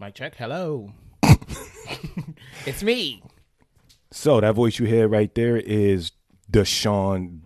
[0.00, 0.36] Mic check.
[0.36, 0.92] Hello.
[2.66, 3.22] it's me.
[4.10, 6.12] So that voice you hear right there is
[6.50, 7.40] Deshaun.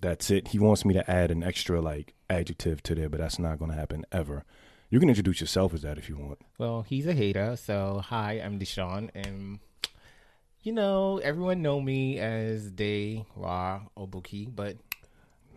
[0.00, 0.48] That's it.
[0.48, 3.70] He wants me to add an extra like adjective to there, but that's not going
[3.70, 4.44] to happen ever.
[4.90, 6.38] You can introduce yourself as that if you want.
[6.58, 7.56] Well, he's a hater.
[7.56, 9.58] So hi, I'm Deshaun, and
[10.62, 14.76] you know everyone know me as Day Ra Obuki, but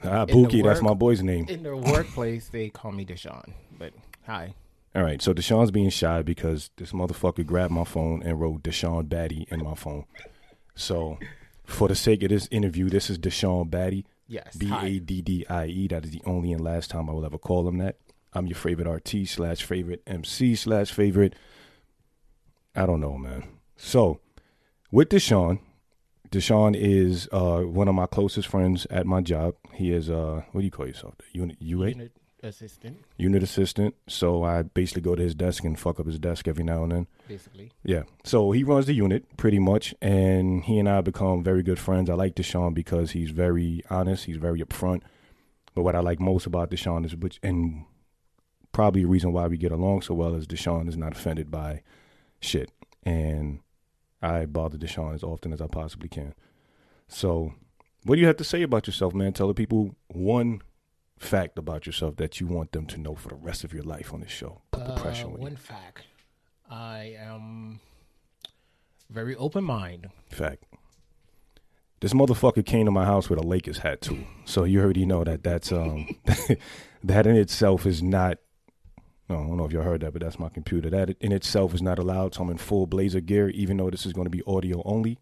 [0.04, 1.46] Ah, the Pookie, that's my boy's name.
[1.50, 3.52] in the workplace they call me Deshaun.
[3.78, 3.94] But
[4.26, 4.54] hi.
[4.96, 9.10] All right, so Deshaun's being shy because this motherfucker grabbed my phone and wrote Deshaun
[9.10, 10.06] Baddie in my phone.
[10.74, 11.20] So,
[11.66, 14.56] for the sake of this interview, this is Deshaun Baddie, Yes.
[14.56, 14.72] B.
[14.74, 15.88] A D D I E.
[15.90, 17.98] That is the only and last time I will ever call him that.
[18.34, 21.36] I'm your favorite RT slash favorite MC slash favorite.
[22.74, 23.44] I don't know, man.
[23.76, 24.20] So,
[24.92, 25.60] with Deshaun,
[26.32, 29.56] Deshaun is uh, one of my closest friends at my job.
[29.74, 31.16] He is, uh, what do you call yourself?
[31.34, 31.90] Unit UA?
[31.90, 32.12] Unit
[32.46, 33.96] assistant, unit assistant.
[34.08, 36.92] So I basically go to his desk and fuck up his desk every now and
[36.92, 37.08] then.
[37.28, 37.72] basically.
[37.84, 38.04] Yeah.
[38.24, 42.10] So he runs the unit pretty much, and he and I become very good friends.
[42.10, 44.26] I like Deshaun because he's very honest.
[44.26, 45.02] He's very upfront.
[45.74, 47.86] But what I like most about Deshaun is, which and
[48.72, 51.82] probably a reason why we get along so well is Deshaun is not offended by
[52.42, 52.72] shit,
[53.04, 53.60] and
[54.22, 56.34] I bother Deshaun as often as I possibly can.
[57.08, 57.54] So,
[58.04, 59.34] what do you have to say about yourself, man?
[59.34, 60.62] Tell the people one
[61.18, 64.14] fact about yourself that you want them to know for the rest of your life
[64.14, 64.62] on this show.
[64.72, 65.58] Put the pressure Uh, on one you.
[65.58, 66.04] fact.
[66.70, 67.80] I am
[69.10, 70.10] very open mind.
[70.30, 70.64] Fact.
[72.02, 74.26] This motherfucker came to my house with a Lakers hat too.
[74.46, 76.08] So you already know that that's um
[77.04, 78.38] that in itself is not.
[79.30, 80.90] No, I don't know if you heard that, but that's my computer.
[80.90, 82.36] That in itself is not allowed.
[82.36, 85.18] So I'm in full blazer gear, even though this is going to be audio only.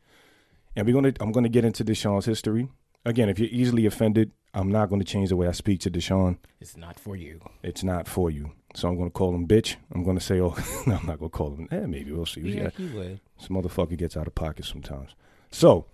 [0.76, 1.14] And we're gonna.
[1.22, 2.68] I'm going to get into Deshaun's history
[3.06, 3.30] again.
[3.30, 6.38] If you're easily offended, I'm not going to change the way I speak to Deshaun.
[6.62, 7.42] It's not for you.
[7.64, 8.52] It's not for you.
[8.76, 9.76] So I'm going to call him bitch.
[9.92, 10.56] I'm going to say, oh,
[10.88, 11.68] no, I'm not going to call him.
[11.72, 12.42] Eh, maybe we'll see.
[12.42, 13.20] Yeah, he would.
[13.40, 15.16] This motherfucker gets out of pocket sometimes.
[15.52, 15.86] So,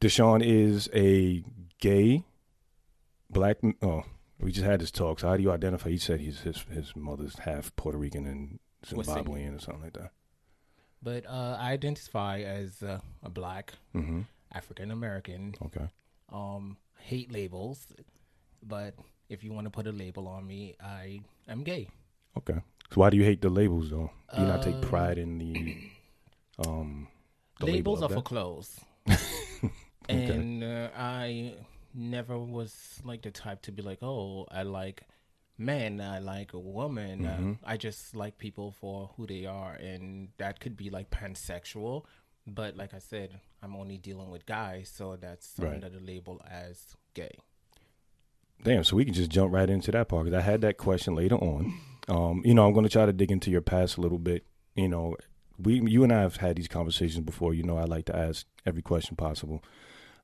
[0.00, 1.44] Deshaun is a
[1.80, 2.24] gay
[3.30, 3.58] black.
[3.82, 4.02] Oh,
[4.40, 5.20] we just had this talk.
[5.20, 5.90] So, how do you identify?
[5.90, 8.58] He said he's his his mother's half Puerto Rican and?
[8.84, 10.10] Zimbabwean or something like that.
[11.00, 14.22] But uh, I identify as uh, a black Mm-hmm.
[14.52, 15.54] African American.
[15.66, 15.88] Okay.
[16.32, 17.78] Um, hate labels,
[18.62, 18.94] but
[19.28, 21.88] if you want to put a label on me, I am gay.
[22.38, 22.58] Okay.
[22.90, 24.10] So, why do you hate the labels though?
[24.34, 25.76] Do you not take Um, pride in the
[26.66, 27.08] um
[27.60, 28.80] the labels label are for clothes,
[30.08, 31.54] and uh, I
[31.94, 35.02] never was like the type to be like, oh, I like
[35.58, 37.20] men, I like a woman.
[37.24, 37.54] Mhm.
[37.54, 42.04] Uh, I just like people for who they are, and that could be like pansexual.
[42.46, 45.74] But like I said, I'm only dealing with guys, so that's Right.
[45.74, 47.38] under the label as gay.
[48.64, 51.14] Damn, so we can just jump right into that part because I had that question
[51.14, 51.74] later on.
[52.08, 54.44] Um, you know, I'm going to try to dig into your past a little bit.
[54.74, 55.16] You know,
[55.58, 57.54] we, you and I have had these conversations before.
[57.54, 59.62] You know, I like to ask every question possible.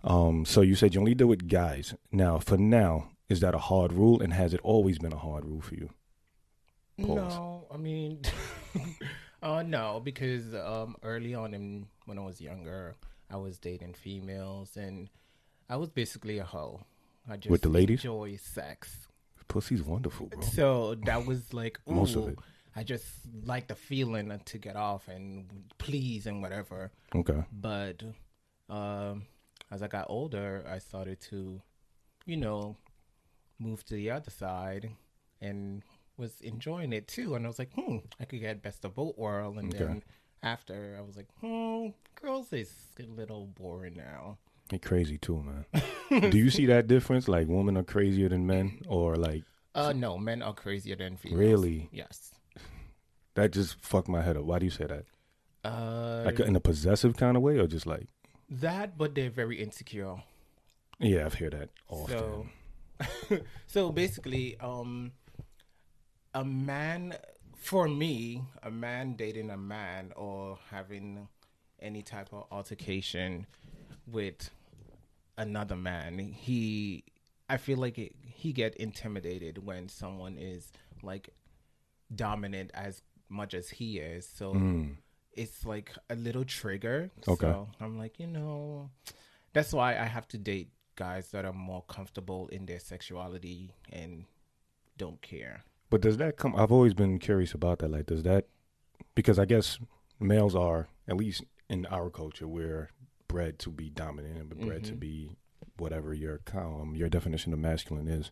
[0.04, 1.94] Um, so you said you only deal with guys.
[2.12, 5.44] Now, for now, is that a hard rule, and has it always been a hard
[5.44, 5.90] rule for you?
[7.00, 7.34] Pause.
[7.34, 8.22] No, I mean,
[9.42, 12.96] uh, no, because um, early on in when I was younger,
[13.30, 15.08] I was dating females, and
[15.68, 16.80] I was basically a hoe.
[17.30, 18.00] I just With the ladies?
[18.00, 19.08] enjoy sex.
[19.46, 20.40] Pussy's wonderful, bro.
[20.42, 22.38] So that was like ooh, Most of it.
[22.74, 23.04] I just
[23.44, 26.90] like the feeling to get off and please and whatever.
[27.14, 27.44] Okay.
[27.52, 28.02] But
[28.70, 29.26] um,
[29.70, 31.60] as I got older, I started to,
[32.26, 32.76] you know,
[33.58, 34.90] move to the other side
[35.40, 35.82] and
[36.16, 37.34] was enjoying it too.
[37.34, 39.58] And I was like, hmm, I could get best of both worlds.
[39.58, 39.84] And Okay.
[39.84, 40.02] then
[40.42, 41.88] after, I was like, hmm,
[42.20, 44.38] girls is a little boring now.
[44.70, 46.30] They crazy too, man.
[46.30, 47.26] Do you see that difference?
[47.28, 49.44] Like, women are crazier than men, or like
[49.74, 51.38] Uh, no, men are crazier than females.
[51.40, 51.88] Really?
[51.92, 52.32] Yes.
[53.34, 54.44] that just fucked my head up.
[54.44, 55.04] Why do you say that?
[55.64, 58.06] Uh, Like in a possessive kind of way, or just like,
[58.50, 60.16] that, but they're very insecure.
[60.98, 62.18] yeah, I've heard that often.
[62.18, 65.12] So, so basically, um,
[66.34, 67.14] a man,
[67.58, 71.28] for me, a man dating a man or having
[71.80, 73.46] any type of altercation
[74.06, 74.50] with
[75.36, 77.04] another man, he,
[77.48, 80.72] I feel like it, he get intimidated when someone is
[81.02, 81.30] like
[82.14, 84.26] dominant as much as he is.
[84.26, 84.96] So Mm.
[85.32, 87.10] it's like a little trigger.
[87.26, 87.46] Okay.
[87.46, 88.90] So I'm like, you know,
[89.52, 94.24] that's why I have to date guys that are more comfortable in their sexuality and
[94.96, 95.62] don't care.
[95.90, 96.54] But does that come?
[96.56, 97.90] I've always been curious about that.
[97.90, 98.46] Like, does that?
[99.14, 99.78] Because I guess
[100.20, 102.90] males are, at least in our culture, we're
[103.26, 105.00] bred to be dominant and bred to Mhm.
[105.00, 105.36] be
[105.78, 108.30] whatever your um, your definition of masculine is.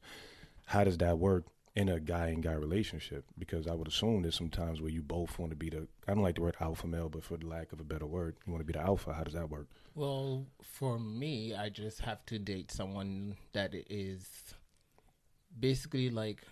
[0.66, 1.44] How does that work
[1.74, 3.24] in a guy and guy relationship?
[3.38, 6.14] Because I would assume there's some times where you both want to be the I
[6.14, 8.52] don't like the word alpha male, but for the lack of a better word, you
[8.52, 9.12] want to be the alpha.
[9.14, 9.68] How does that work?
[9.94, 14.54] Well, for me, I just have to date someone that is
[15.58, 16.42] basically like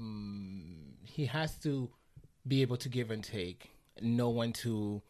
[0.00, 1.90] mm, he has to
[2.46, 3.70] be able to give and take,
[4.00, 5.02] know when to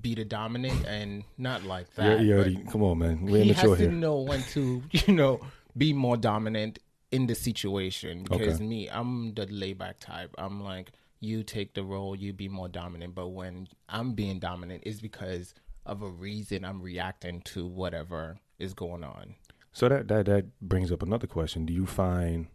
[0.00, 2.18] be the dominant and not like that.
[2.18, 3.22] but already, come on, man.
[3.22, 5.40] We're he immature has to know when to, you know,
[5.76, 6.78] be more dominant
[7.10, 8.22] in the situation.
[8.22, 8.64] Because Okay.
[8.64, 10.34] me, I'm the layback type.
[10.38, 13.14] I'm like, you take the role, you be more dominant.
[13.14, 15.54] But when I'm being dominant, it's because
[15.86, 19.34] of a reason I'm reacting to whatever is going on.
[19.72, 21.66] So that that that brings up another question.
[21.66, 22.48] Do you find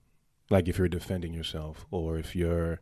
[0.50, 2.82] like if you're defending yourself or if you're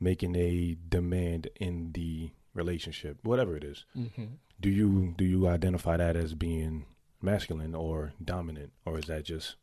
[0.00, 4.24] making a demand in the relationship, whatever it is, Mm-hmm.
[4.60, 6.86] do you do you identify that as being
[7.22, 9.56] masculine or dominant or is that just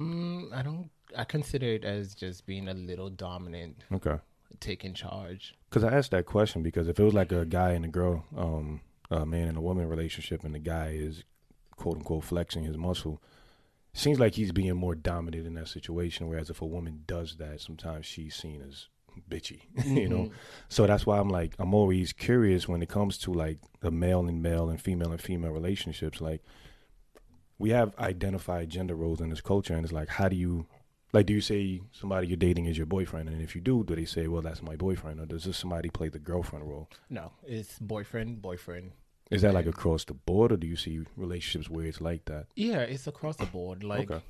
[0.00, 0.90] Mm, I don't.
[1.16, 4.16] I consider it as just being a little dominant, okay?
[4.60, 5.54] taking charge.
[5.68, 8.24] Because I asked that question because if it was like a guy and a girl,
[8.36, 8.80] um,
[9.10, 11.22] a man and a woman relationship, and the guy is
[11.76, 13.22] quote unquote flexing his muscle,
[13.94, 16.28] seems like he's being more dominant in that situation.
[16.28, 18.88] Whereas if a woman does that, sometimes she's seen as
[19.30, 20.16] bitchy, you know.
[20.24, 20.32] Mhm.
[20.68, 24.26] So that's why I'm like I'm always curious when it comes to like the male
[24.26, 26.20] and male and female and female relationships.
[26.20, 26.42] Like
[27.58, 30.66] we have identified gender roles in this culture, and it's like how do you
[31.12, 33.94] like do you say somebody you're dating is your boyfriend, and if you do, do
[33.94, 36.88] they say well that's my boyfriend, or does this somebody play the girlfriend role?
[37.10, 38.92] No, it's boyfriend, boyfriend.
[39.32, 42.46] Is that like across the board, or do you see relationships where it's like that?
[42.54, 43.82] Yeah, it's across the board.
[43.82, 44.22] Like Okay.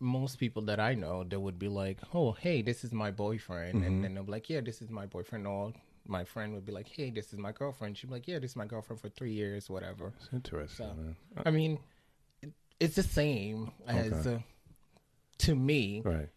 [0.00, 3.74] most people that I know, they would be like, "Oh, hey, this is my boyfriend,"
[3.76, 3.84] Mm-hmm.
[3.86, 5.72] and then they'll be like, "Yeah, this is my boyfriend." Or
[6.06, 8.52] my friend would be like, "Hey, this is my girlfriend." She'd be like, "Yeah, this
[8.52, 11.16] is my girlfriend for three years, whatever." It's interesting, So- man.
[11.46, 11.78] I mean,
[12.80, 14.36] it's the same as Okay.
[14.36, 14.40] uh,
[15.46, 16.28] to me Right.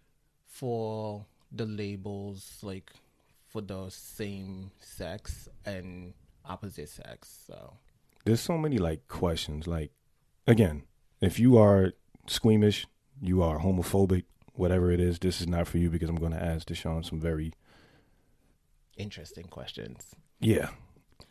[0.45, 2.91] for the labels, like
[3.47, 6.13] for the same sex and
[6.45, 7.43] opposite sex.
[7.47, 7.77] So
[8.25, 9.67] there's so many like questions.
[9.67, 9.91] Like,
[10.47, 10.83] again,
[11.21, 11.93] if you are
[12.27, 12.87] squeamish,
[13.21, 14.23] you are homophobic,
[14.53, 17.19] whatever it is, this is not for you because I'm going to ask Deshaun some
[17.19, 17.53] very
[18.97, 20.15] interesting questions.
[20.39, 20.69] yeah.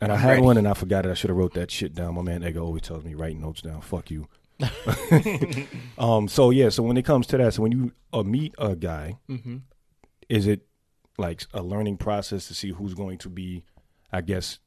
[0.01, 0.41] And I I'm had ready.
[0.41, 1.11] one and I forgot it.
[1.11, 2.15] I should have wrote that shit down.
[2.15, 3.79] My man Edgar always tells me write notes down.
[3.79, 4.27] Fuck you.
[5.97, 6.27] um.
[6.27, 6.69] So yeah.
[6.69, 9.57] So when it comes to that, so when you uh, meet a guy, Mm-hmm.
[10.27, 10.65] is it
[11.17, 13.63] like a learning process to see who's going to be?
[14.11, 14.59] I guess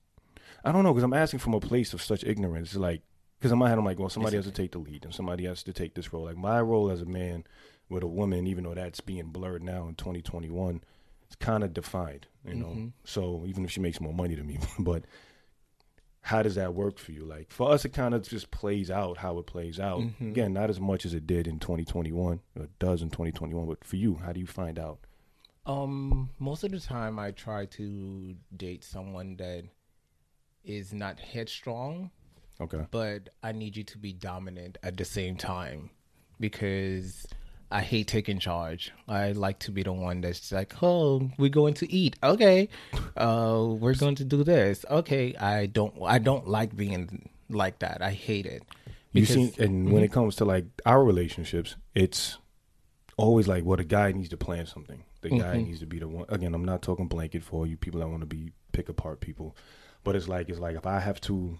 [0.66, 2.70] I don't know because I'm asking from a place of such ignorance.
[2.70, 3.02] It's like
[3.38, 5.44] because in my head I'm like, well, somebody has to take the lead and somebody
[5.44, 6.24] has to take this role.
[6.24, 7.44] Like my role as a man
[7.88, 10.82] with a woman, even though that's being blurred now in 2021,
[11.24, 12.26] it's kind of defined.
[12.44, 12.92] You know, Mhm.
[13.04, 15.04] so even if she makes more money than me, but
[16.22, 17.24] how does that work for you?
[17.24, 20.00] Like for us, it kind of just plays out how it plays out.
[20.00, 20.30] Mhm.
[20.30, 23.66] Again, not as much as it did in 2021, or it does in 2021.
[23.66, 24.98] But for you, how do you find out?
[25.64, 29.64] Um, most of the time, I try to date someone that
[30.66, 32.10] is not headstrong,
[32.60, 32.84] Okay.
[32.90, 35.90] but I need you to be dominant at the same time
[36.40, 37.26] because
[37.70, 38.92] I hate taking charge.
[39.08, 42.16] I like to be the one that's like, "Oh, we're going to eat.
[42.22, 42.68] Okay,
[43.16, 44.84] uh, we're going to do this.
[44.90, 45.94] Okay." I don't.
[46.04, 48.02] I don't like being like that.
[48.02, 48.62] I hate it.
[49.12, 52.36] You see, and when it comes to like our relationships, it's
[53.16, 55.02] always like, well, the guy needs to plan something.
[55.22, 55.64] The guy Mhm.
[55.66, 56.26] needs to be the one.
[56.28, 59.56] Again, I'm not talking blanket for you people that want to be pick apart people,
[60.06, 61.58] but it's like it's like if I have to,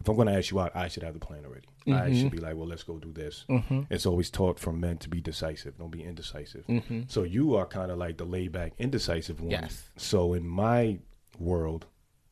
[0.00, 1.66] if I'm going to ask you out, I should have the plan already.
[1.86, 2.20] I Mhm.
[2.20, 3.44] should be like, well, let's go do this.
[3.48, 3.82] Mm-hmm.
[3.90, 5.76] It's always taught from men to be decisive.
[5.78, 6.66] Don't be indecisive.
[6.66, 7.00] Mm-hmm.
[7.08, 9.50] So you are kind of like the laid back, indecisive one.
[9.50, 9.90] Yes.
[9.96, 10.98] So in my
[11.38, 11.86] world,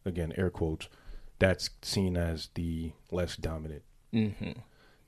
[0.04, 0.88] again, air quotes,
[1.38, 3.82] that's seen as the less dominant.
[4.14, 4.52] Mm-hmm.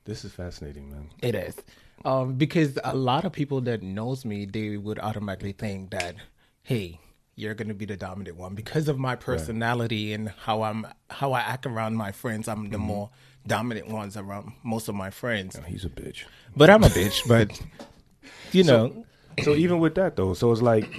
[0.05, 1.09] This is fascinating, man.
[1.21, 1.55] It is.
[2.03, 6.15] Um, because a lot of people that knows me, they would automatically think that,
[6.61, 6.99] hey,
[7.35, 11.41] you're gonna be the dominant one because of my personality and how I'm how I
[11.41, 12.47] act around my friends.
[12.47, 13.09] I'm the more
[13.45, 15.55] dominant ones around most of my friends.
[15.57, 16.23] Oh, he's a bitch.
[16.55, 17.27] But I'm a bitch.
[17.27, 17.59] But
[18.51, 19.05] you know,
[19.43, 20.89] So even with that though, so it's like,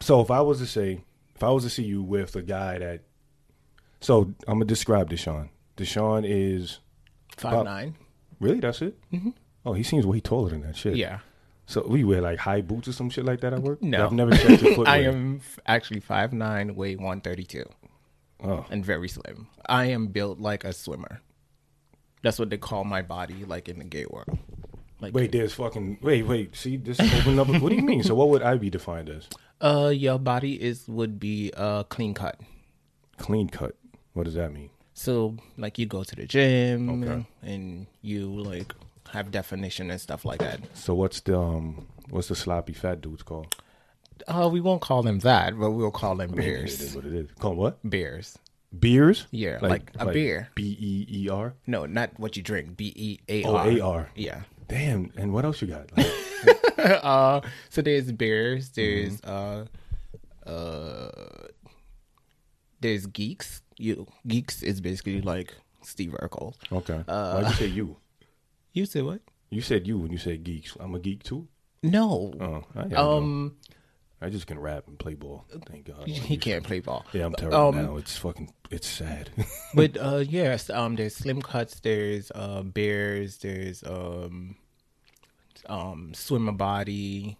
[0.00, 1.00] so if I was to say,
[1.36, 3.02] if I was to see you with a guy that,
[4.00, 5.50] so I'm gonna describe Deshaun.
[5.76, 6.80] Deshaun is
[7.36, 7.94] five About- nine.
[8.40, 8.98] really that's it.
[9.12, 9.30] Mm-hmm.
[9.64, 10.96] Oh, he seems way taller than that shit.
[10.96, 11.20] Yeah,
[11.66, 13.82] So we wear like high boots or some shit like that at work.
[13.82, 14.04] No.
[14.04, 14.88] I've never checked your footwear.
[14.88, 17.64] I am f- actually five nine, weigh one thirty two,
[18.42, 19.46] Oh, and very slim.
[19.66, 21.20] I am built like a swimmer.
[22.22, 24.38] That's what they call my body, like in the gay world.
[25.00, 26.54] Like wait, there's fucking wait, wait.
[26.56, 27.48] See, this open up.
[27.48, 28.02] what do you mean?
[28.02, 29.28] So what would I be defined as?
[29.62, 32.40] Uh, your body is would be uh clean cut.
[33.18, 33.76] Clean cut.
[34.12, 34.70] What does that mean?
[34.92, 37.24] So like you go to the gym Okay.
[37.42, 38.74] and you like
[39.12, 40.60] have definition and stuff like that.
[40.74, 43.54] So what's the um What's the sloppy fat dudes called?
[44.28, 46.94] Uh, we won't call them that, but we'll call them It is beers.
[46.96, 47.28] what it is.
[47.38, 47.78] Called what?
[47.88, 48.38] Beers.
[48.78, 49.26] Beers?
[49.30, 50.48] Yeah, like a beer.
[50.54, 51.54] B E E R.
[51.66, 52.76] No, not what you drink.
[52.76, 53.68] B E A Oh, R.
[53.68, 54.10] A R.
[54.14, 54.42] Yeah.
[54.68, 55.10] Damn.
[55.16, 55.90] And what else you got?
[55.96, 56.06] Like,
[57.04, 57.40] uh,
[57.70, 58.70] so there's bears.
[58.70, 59.68] There's Mm-hmm.
[60.48, 61.10] uh, uh,
[62.80, 63.62] there's geeks.
[63.78, 66.54] You geeks is basically like Steve Urkel.
[66.72, 67.02] okay.
[67.08, 67.96] Uh, Why'd you say you?
[68.72, 69.20] You said what?
[69.50, 70.76] You said you when you said geeks.
[70.80, 71.48] I'm a geek too.
[71.82, 72.32] No.
[72.40, 73.56] Oh, I, um, um,
[74.20, 75.46] I just can rap and play ball.
[75.66, 76.06] Thank God.
[76.06, 77.04] he can't play ball.
[77.12, 77.96] Yeah, I'm terrible Um, now.
[77.96, 78.52] It's fucking.
[78.70, 79.30] It's sad.
[79.74, 84.56] but uh yes um there's slim cuts there's uh bears there's um
[85.66, 87.36] um swimmer body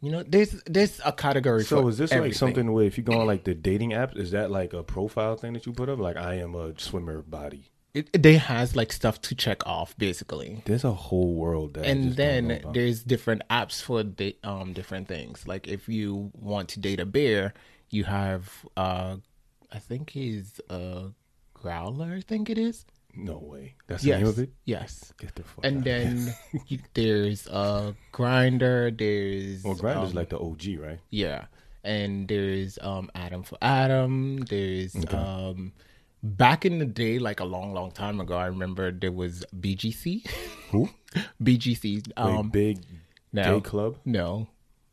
[0.00, 2.30] you know there's there's a category so is this everything.
[2.30, 4.82] like something where if you go on like the dating apps, is that like a
[4.82, 5.98] profile thing that you put up?
[5.98, 7.70] Like I am a swimmer body.
[7.92, 11.84] It, they has like stuff to check off basically There's a whole world that.
[11.86, 15.88] And just don't know then there's different apps for da- um different things like if
[15.88, 17.52] you want to date a bear
[17.90, 19.16] you have uh
[19.72, 21.10] i think he's a
[21.56, 23.74] Growlr i think it is no way.
[23.88, 24.50] That's yes the name of it.
[24.66, 25.64] yes Get the fuck.
[25.64, 26.32] and then
[26.68, 31.00] you, there's uh Grindr there's well, Grindr's um, like the OG, right?
[31.10, 31.46] yeah
[31.82, 35.72] and there's um adam for adam there's um
[36.22, 40.26] back in the day like a long long time ago i remember there was bgc
[40.70, 40.88] Who?
[41.42, 42.78] bgc Wait, um big
[43.32, 43.54] no.
[43.56, 43.96] gay club.
[44.04, 44.48] no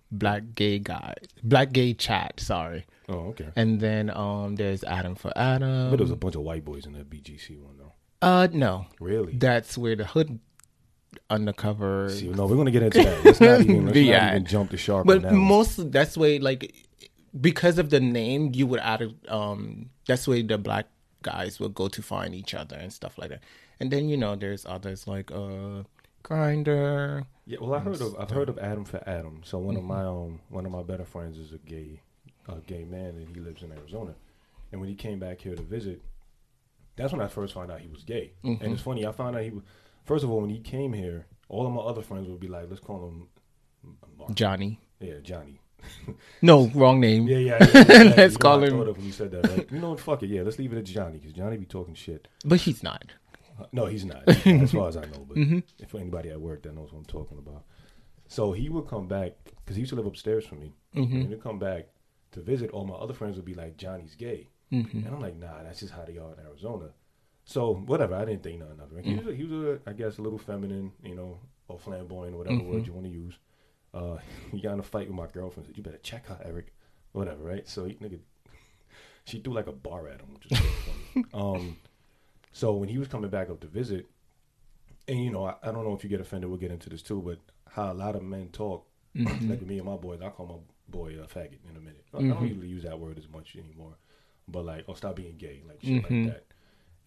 [0.10, 3.48] black gay guy black gay chat sorry Oh, okay.
[3.56, 6.86] and then um there's adam for adam But there was a bunch of white boys
[6.86, 7.94] in that BGC one though.
[8.22, 9.34] uh no Really?
[9.38, 10.40] that's where the hood
[11.30, 13.24] undercover See, no, we're gonna get into that.
[13.26, 15.06] Let's not even, let's not even jump the shark.
[15.06, 15.40] But that one.
[15.42, 16.74] most that's way like
[17.40, 20.88] because of the name, you would add a- um that's where the black
[21.22, 23.42] guys will go to find each other and stuff like that.
[23.80, 25.84] And then you know there's others like uh
[26.24, 27.26] Grindr.
[27.46, 29.42] Yeah, well, I heard of I've heard of Adam for Adam.
[29.44, 29.92] So one Mm-hmm.
[29.92, 32.02] of my um one of my better friends is a gay
[32.48, 34.14] a gay man and he lives in Arizona.
[34.72, 36.02] And when he came back here to visit,
[36.96, 38.34] that's when I first found out he was gay.
[38.44, 38.64] Mm-hmm.
[38.64, 39.64] And it's funny, I found out he was
[40.06, 42.66] first of all when he came here, all of my other friends would be like,
[42.70, 43.28] let's call him
[44.18, 44.34] Mark.
[44.34, 44.80] Johnny.
[45.00, 45.62] Yeah, Johnny.
[46.42, 47.28] No, wrong name.
[47.28, 47.58] Yeah, yeah.
[47.62, 47.84] yeah, yeah.
[48.18, 49.72] Let's You know call I him- thought of when you said that.
[49.72, 50.00] You know what?
[50.00, 50.28] Fuck it.
[50.30, 52.28] Yeah, let's leave it at Johnny because Johnny be talking shit.
[52.46, 53.06] But he's not.
[53.60, 54.30] Uh, No, he's not.
[54.30, 55.26] He's not, as far as I know.
[55.28, 55.60] But Mm-hmm.
[55.80, 57.64] if anybody at work that knows what I'm talking about,
[58.28, 60.74] so he would come back because he used to live upstairs from me.
[60.96, 61.16] Mm-hmm.
[61.22, 61.88] And he'd come back
[62.34, 62.70] to visit.
[62.72, 65.00] All my other friends would be like, "Johnny's gay," Mm-hmm.
[65.06, 66.90] and I'm like, "Nah, that's just how they are in Arizona."
[67.46, 69.06] So whatever, I didn't think nothing of it.
[69.06, 69.54] He was, a, he was
[69.86, 72.70] a, I guess, a little feminine, you know, or flamboyant, whatever Mm-hmm.
[72.74, 73.36] word you want to use.
[73.94, 74.18] Uh,
[74.52, 75.68] he got in a fight with my girlfriend.
[75.68, 76.74] Said, "You better check her, Eric."
[77.14, 77.68] Whatever, right?
[77.68, 78.20] So he nigga,
[79.26, 81.26] she threw like a bar at him, which is so funny.
[81.34, 81.78] Um,
[82.52, 84.06] so when he was coming back up to visit,
[85.08, 86.50] and you know, I, I don't know if you get offended.
[86.50, 87.40] We'll get into this too, but
[87.72, 88.86] how a lot of men talk,
[89.18, 89.50] Mm-hmm.
[89.50, 90.20] like me and my boys.
[90.22, 92.06] I call my boy a faggot in a minute.
[92.14, 93.96] I- I don't usually use that word as much anymore,
[94.48, 96.26] but like, oh, stop being gay, like shit Mm-hmm.
[96.26, 96.46] like that.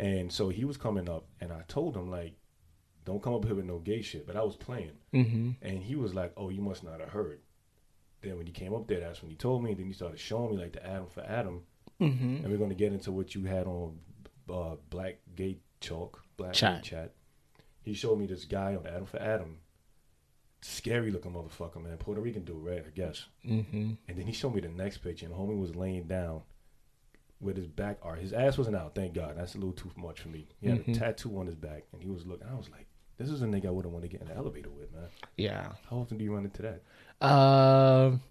[0.05, 2.33] And so he was coming up, and I told him like,
[3.05, 4.27] don't come up here with no gay shit.
[4.27, 5.51] But I was playing, Mm-hmm.
[5.63, 7.41] and he was like, oh, you must not have heard.
[8.23, 9.71] Then when he came up there, that's when he told me.
[9.71, 11.63] And then he started showing me like the Adam for Adam,
[12.01, 12.37] Mm-hmm.
[12.45, 13.99] and we're going to get into what you had on
[14.53, 16.83] uh, Black Gay Chalk, Black Chat.
[16.83, 17.13] Gay Chat.
[17.83, 19.59] He showed me this guy on Adam for Adam,
[20.63, 22.85] scary looking motherfucker, man, Puerto Rican dude, right?
[22.87, 23.25] I guess.
[23.47, 23.93] Mm-hmm.
[24.09, 26.43] And then he showed me the next picture, and homie was laying down
[27.41, 28.19] with his back art.
[28.19, 29.35] His ass wasn't out, thank God.
[29.39, 30.47] That's a little too much for me.
[30.61, 30.95] He had Mhm.
[30.95, 32.47] a tattoo on his back, and he was looking.
[32.47, 32.87] I was like,
[33.21, 35.03] this is a nigga I wouldn't want to get in an elevator with, man.
[35.37, 35.73] Yeah.
[35.91, 37.27] How often do you run into that?
[37.27, 38.23] Um,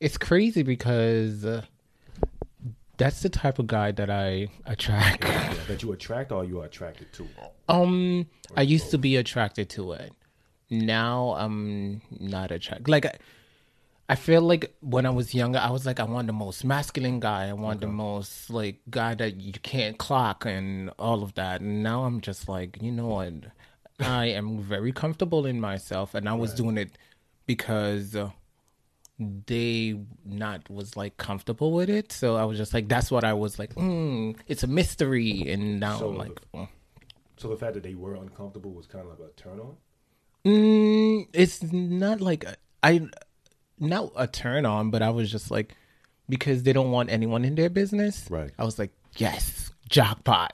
[0.00, 1.62] it's crazy because uh,
[2.96, 5.22] that's the type of guy that I attract.
[5.22, 7.28] Yeah, that you attract or you are attracted to?
[7.68, 10.12] Um, I used to be attracted to it.
[10.70, 12.88] Now I'm not attracted.
[12.88, 13.12] Like, I,
[14.08, 17.20] I feel like when I was younger, I was like, I want the most masculine
[17.20, 17.48] guy.
[17.48, 21.60] I want the most like guy that you can't clock and all of that.
[21.60, 23.34] And now I'm just like, you know what?
[24.02, 26.98] I am very comfortable in myself, and I was doing it
[27.46, 28.16] because.
[29.46, 33.32] They not was like comfortable with it so i was just like that's what i
[33.32, 36.66] was like mm, it's a mystery and now So i'm like mm.
[37.36, 39.76] So the fact that they were uncomfortable was kind of like a turn on.
[40.44, 43.08] Mm, it's not like a- I,
[43.78, 45.74] not a turn on, but I was just like,
[46.28, 48.28] because they don't want anyone in their business.
[48.30, 48.50] Right.
[48.58, 50.52] I was like, yes, jackpot.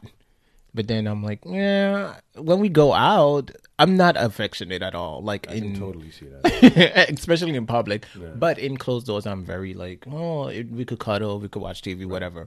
[0.79, 2.21] But then I'm like, yeah.
[2.37, 5.21] When we go out, I'm not affectionate at all.
[5.21, 7.11] Like I can in, totally see that.
[7.13, 8.07] especially in public.
[8.17, 8.29] Yeah.
[8.37, 11.83] But in closed doors, I'm very like, oh, it, we could cuddle, we could watch
[11.83, 12.47] TV, whatever.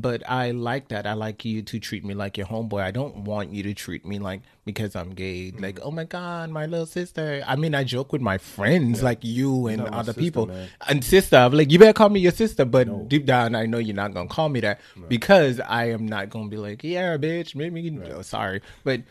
[0.00, 1.06] But I like that.
[1.06, 2.82] I like you to treat me like your homeboy.
[2.82, 5.50] I don't want you to treat me like because I'm gay.
[5.50, 5.62] Mm-hmm.
[5.62, 7.42] Like, oh my god, my little sister.
[7.46, 10.68] I mean, I joke with my friends like you and other sister, people man.
[10.88, 11.36] and sister.
[11.36, 12.64] I'm like, you better call me your sister.
[12.64, 16.30] But deep down, I know you're not gonna call me that because I am not
[16.30, 17.98] gonna be like, yeah, bitch, maybe.
[18.12, 19.02] oh, sorry, but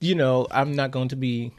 [0.00, 1.52] you know, I'm not going to be.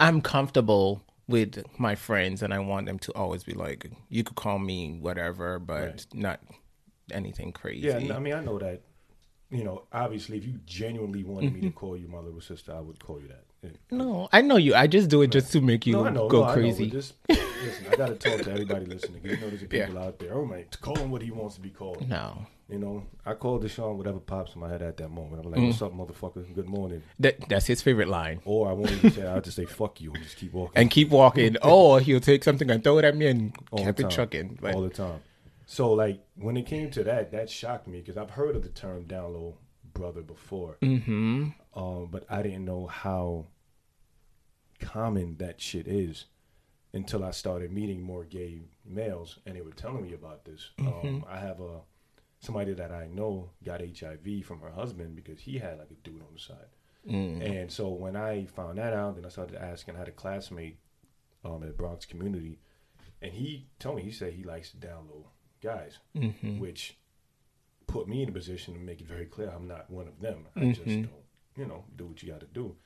[0.00, 4.36] I'm comfortable with my friends, and I want them to always be like, you could
[4.36, 6.06] call me whatever, but Right.
[6.12, 6.40] not
[7.10, 7.86] anything crazy.
[7.88, 8.82] Yeah, I mean, I know that.
[9.50, 11.76] You know, obviously, if you genuinely wanted me to Mm-hmm.
[11.78, 13.44] call you my little sister, I would call you that.
[13.62, 14.74] It- No, I know you.
[14.74, 16.28] I just do it just to make you no, I know.
[16.28, 16.90] go no, I crazy.
[16.90, 17.86] just listen.
[17.92, 19.20] I got to talk to everybody listening.
[19.22, 20.34] you know, there's people out there.
[20.34, 22.08] Oh man, call him what he wants to be called.
[22.08, 25.44] no, You know, I call Deshaun whatever pops in my head at that moment.
[25.44, 25.56] I'm Mm.
[25.56, 26.52] like, "What's up, motherfucker?
[26.54, 28.40] Good morning." that that's his favorite line.
[28.44, 29.26] Or I won't even say.
[29.26, 30.72] I'll just say "fuck you" and just keep walking.
[30.80, 31.56] And keep walking.
[31.62, 34.10] or he'll take something and throw it at me and all keep it time.
[34.10, 34.58] trucking.
[34.60, 35.20] But all the time.
[35.66, 38.68] So like when it came to that, that shocked me because I've heard of the
[38.68, 39.56] term down low
[39.92, 43.46] brother before, hmm um, but I didn't know how
[44.80, 46.26] common that shit is
[46.92, 50.70] until I started meeting more gay males, and they were telling me about this.
[50.78, 51.80] Um, I have a
[52.40, 56.20] somebody that I know got HIV from her husband because he had like a dude
[56.20, 56.68] on the side.
[57.42, 59.96] And so when I found that out, then I started asking.
[59.96, 60.78] I had a classmate
[61.44, 62.58] um, at Bronx Community,
[63.22, 65.06] and he told me he said he likes to down
[65.64, 66.60] guys, mm-hmm.
[66.60, 66.96] which
[67.86, 70.46] put me in a position to make it very clear I'm not one of them.
[70.54, 71.02] I just mm-hmm.
[71.02, 71.24] don't,
[71.56, 72.76] you know, do what you got to do.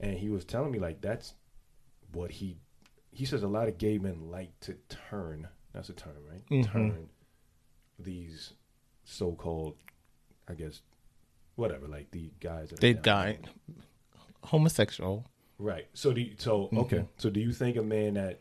[0.00, 1.34] And he was telling me like that's
[2.12, 2.56] what he
[3.12, 5.48] he says a lot of gay men like to turn.
[5.72, 6.42] That's a term, right?
[6.50, 6.72] Mm-hmm.
[6.72, 7.08] Turn
[7.98, 8.54] these
[9.04, 9.76] so-called,
[10.48, 10.80] I guess,
[11.54, 13.38] whatever, like the guys that they guy
[14.42, 15.26] homosexual.
[15.58, 15.86] Right.
[15.94, 17.04] So do you, so okay.
[17.18, 18.40] So do you think a man that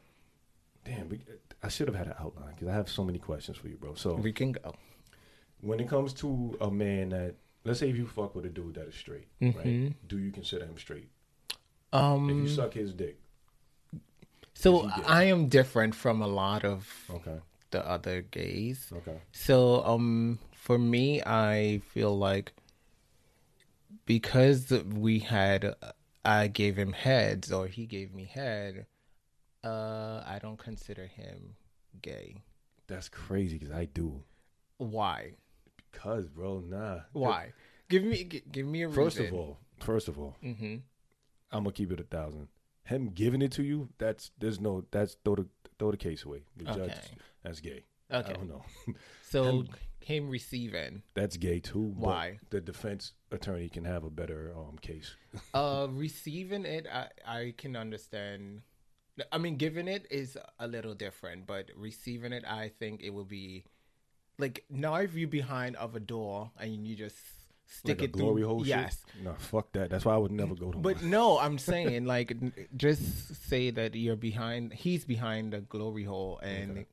[0.85, 1.21] damn we,
[1.63, 3.93] I should have had an outline because I have so many questions for you, bro.
[3.95, 4.73] So We can go.
[5.61, 8.75] when it comes to a man that let's say if you fuck with a dude
[8.75, 9.57] that is straight, Mm-hmm.
[9.57, 9.93] right?
[10.07, 11.09] Do you consider him straight?
[11.93, 13.17] Um, If you suck his dick,
[14.53, 15.07] so is he gay?
[15.07, 17.39] I am different from a lot of okay,
[17.71, 18.91] the other gays.
[18.91, 22.51] okay, So, um, for me, I feel like
[24.05, 25.75] because we had,
[26.25, 28.85] I gave him heads or he gave me head,
[29.63, 31.55] uh, I don't consider him
[32.01, 32.43] gay.
[32.87, 34.23] that's crazy because I do.
[34.77, 35.35] Why?
[35.91, 37.01] Because, bro, nah.
[37.13, 37.53] Why?
[37.89, 39.03] Give me, gi- give me a reason.
[39.03, 40.77] First of all, first of all, hmm
[41.51, 42.47] I'm gonna keep it a thousand.
[42.85, 45.47] Him giving it to you, that's there's no that's throw the
[45.79, 46.43] throw the case away.
[46.57, 47.17] The judge, Okay.
[47.43, 47.83] that's gay.
[48.09, 48.33] I Okay.
[48.33, 48.65] don't know.
[49.29, 49.63] So
[50.01, 51.93] him receiving, That's gay too.
[51.97, 52.39] but Why?
[52.51, 55.15] The defense attorney can have a better um case.
[55.53, 58.61] uh, receiving it, I I can understand.
[59.31, 63.25] I mean, giving it is a little different, but receiving it, I think it will
[63.25, 63.63] be
[64.39, 67.15] like now if you behind of a door and you just
[67.67, 68.49] stick like it glory through.
[68.49, 69.23] hole yes, shit.
[69.23, 69.89] No, fuck that.
[69.91, 71.09] That's why I would never go to but one.
[71.11, 72.33] no, I'm saying like
[72.75, 74.73] just say that you're behind.
[74.73, 76.85] He's behind the glory hole and Okay.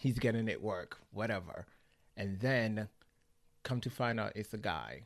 [0.00, 1.66] he's getting it work, whatever,
[2.16, 2.88] and then
[3.62, 5.02] come to find out it's a guy.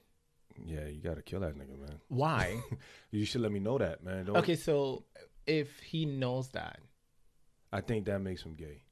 [0.64, 1.98] Yeah, you gotta kill that nigga, man.
[2.08, 2.60] Why?
[3.10, 4.26] You should let me know that, man.
[4.26, 5.04] Don't, okay, so
[5.46, 6.80] if he knows that,
[7.72, 8.82] I think that makes him gay.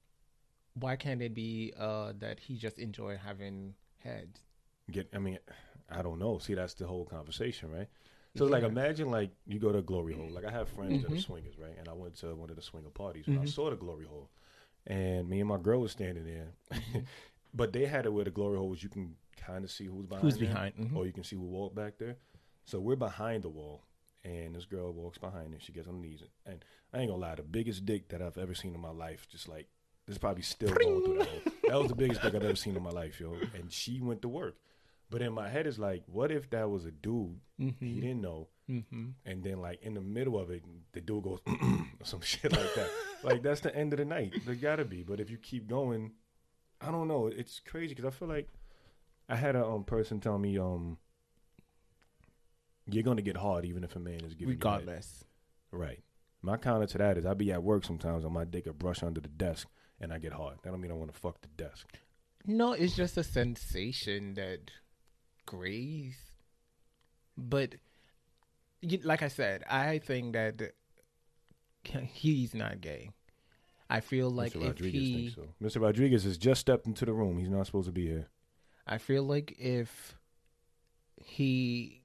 [0.75, 4.41] why can't it be uh, that he just enjoy having heads?
[4.91, 5.39] Get I mean,
[5.91, 6.39] I don't know.
[6.39, 7.89] See, that's the whole conversation, right?
[8.37, 10.29] So like imagine like you go to a glory hole.
[10.31, 11.77] Like I have friends that are swingers, right?
[11.79, 14.29] And I went to one of the swinger parties and I saw the glory hole.
[14.87, 16.49] And me and my girl was standing there.
[17.55, 20.07] but they had it where the glory hole was you can kind of see who's
[20.07, 20.97] behind Who's behind, mhm.
[20.97, 22.17] or you can see who walked back there.
[22.65, 23.85] So we're behind the wall
[24.25, 27.21] and this girl walks behind and she gets on her knees and I ain't gonna
[27.21, 29.69] lie, the biggest dick that I've ever seen in my life, just like
[30.07, 31.41] this is probably still going through that hole.
[31.69, 33.35] That was the biggest dick I've ever seen in my life, yo.
[33.55, 34.57] And she went to work.
[35.11, 38.49] But in my head is like, what if that was a dude he didn't know,
[38.71, 39.09] Mm-hmm.
[39.27, 40.63] and then like in the middle of it,
[40.95, 42.89] the dude goes or some shit like that.
[43.23, 44.33] like that's the end of the night.
[44.47, 45.03] There gotta be.
[45.03, 46.13] But if you keep going,
[46.81, 47.27] I don't know.
[47.27, 48.49] It's crazy because I feel like
[49.29, 50.97] I had a um, person tell me, um,
[52.87, 54.65] you're gonna get hard even if a man is giving you head.
[54.65, 55.25] Regardless.
[55.71, 56.03] Right.
[56.43, 59.03] My counter to that is I be at work sometimes and my dick a brush
[59.03, 59.69] under the desk
[60.01, 60.57] and I get hard.
[60.63, 61.87] That don't mean I want to fuck the desk.
[62.47, 64.71] No, it's just a sensation that
[65.47, 66.19] graze.
[67.37, 67.77] But
[69.03, 70.73] like I said, I think that
[71.85, 73.11] he's not gay.
[73.89, 74.57] I feel like Mr.
[74.57, 75.49] if Rodriguez he, thinks so.
[75.63, 75.83] Mr.
[75.83, 77.39] Rodriguez has just stepped into the room.
[77.39, 78.29] He's not supposed to be here.
[78.87, 80.15] I feel like if
[81.17, 82.03] he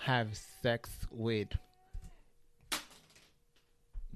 [0.00, 1.48] have sex with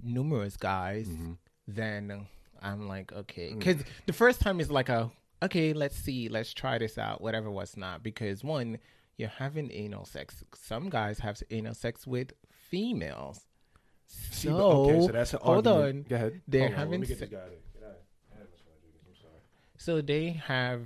[0.03, 1.33] numerous guys, Mm-hmm.
[1.69, 2.27] then
[2.63, 3.19] I'm like, Mm.
[3.19, 3.55] okay.
[3.55, 5.11] Because the first time is like a
[5.43, 8.03] okay, let's see, let's try this out, whatever was not.
[8.03, 8.79] Because one,
[9.17, 10.45] you're having anal sex.
[10.55, 13.47] Some guys have anal sex with females.
[14.07, 16.07] See, So, okay, so that's an hold argument.
[16.07, 16.09] on.
[16.11, 16.41] Go ahead.
[16.49, 17.37] They're Hold having Let me se- this guy.
[17.37, 18.01] to- Get out.
[18.29, 18.67] Get out, Mr.
[18.69, 19.41] Rodriguez, I'm sorry.
[19.79, 20.83] So they have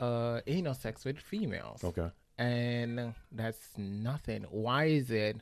[0.00, 1.82] uh, anal sex with females.
[1.84, 2.10] Okay.
[2.38, 4.44] And that's nothing.
[4.50, 5.40] Why is it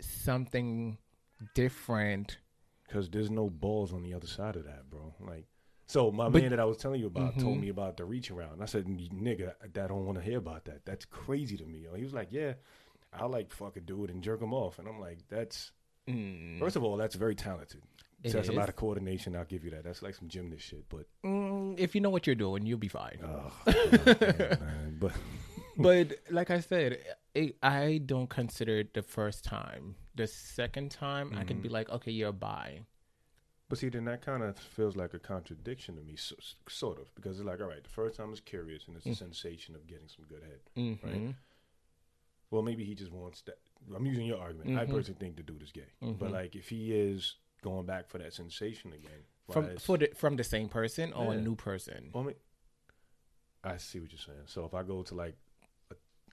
[0.00, 0.98] something
[1.54, 2.38] different?
[2.86, 5.14] Because there's no balls on the other side of that, bro.
[5.20, 5.46] Like,
[5.86, 7.60] so my But- man that I was telling you about told Mhm.
[7.62, 8.62] me about the reach around.
[8.62, 10.84] I said, nigga, I don't want to hear about that.
[10.84, 11.86] That's crazy to me.
[11.96, 12.54] He was like, yeah,
[13.12, 14.78] I like fucking do it and jerk him off.
[14.78, 15.72] And I'm like, that's,
[16.08, 17.80] Mm, first of all, that's very talented.
[18.24, 19.36] It so that's a lot of coordination.
[19.36, 19.84] I'll give you that.
[19.84, 20.88] That's like some gymnast shit.
[20.88, 23.18] But, mm, if you know what you're doing, you'll be fine.
[23.22, 24.96] oh, goddamn, man.
[25.00, 25.12] But,
[25.76, 26.98] but like I said,
[27.34, 29.96] it, I don't consider it the first time.
[30.14, 32.80] The second time, I can be like, okay, you're bi.
[33.68, 36.34] but see, then that kind of feels like a contradiction to me, so,
[36.68, 37.14] sort of.
[37.14, 39.86] Because it's like, all right, the first time is curious and it's a sensation of
[39.86, 40.60] getting some good head.
[40.76, 41.06] Mm-hmm.
[41.26, 41.34] Right.
[42.50, 43.58] Well, maybe he just wants that.
[43.96, 44.78] I'm using your argument.
[44.78, 44.90] I Mhm.
[44.90, 46.32] personally think the dude is gay, but Mhm.
[46.32, 50.44] like if he is going back for that sensation again, From for the, from the
[50.44, 52.10] same person or a new person.
[52.12, 52.36] well, I, mean,
[53.64, 54.46] I see what you're saying.
[54.46, 55.36] So if I go to like,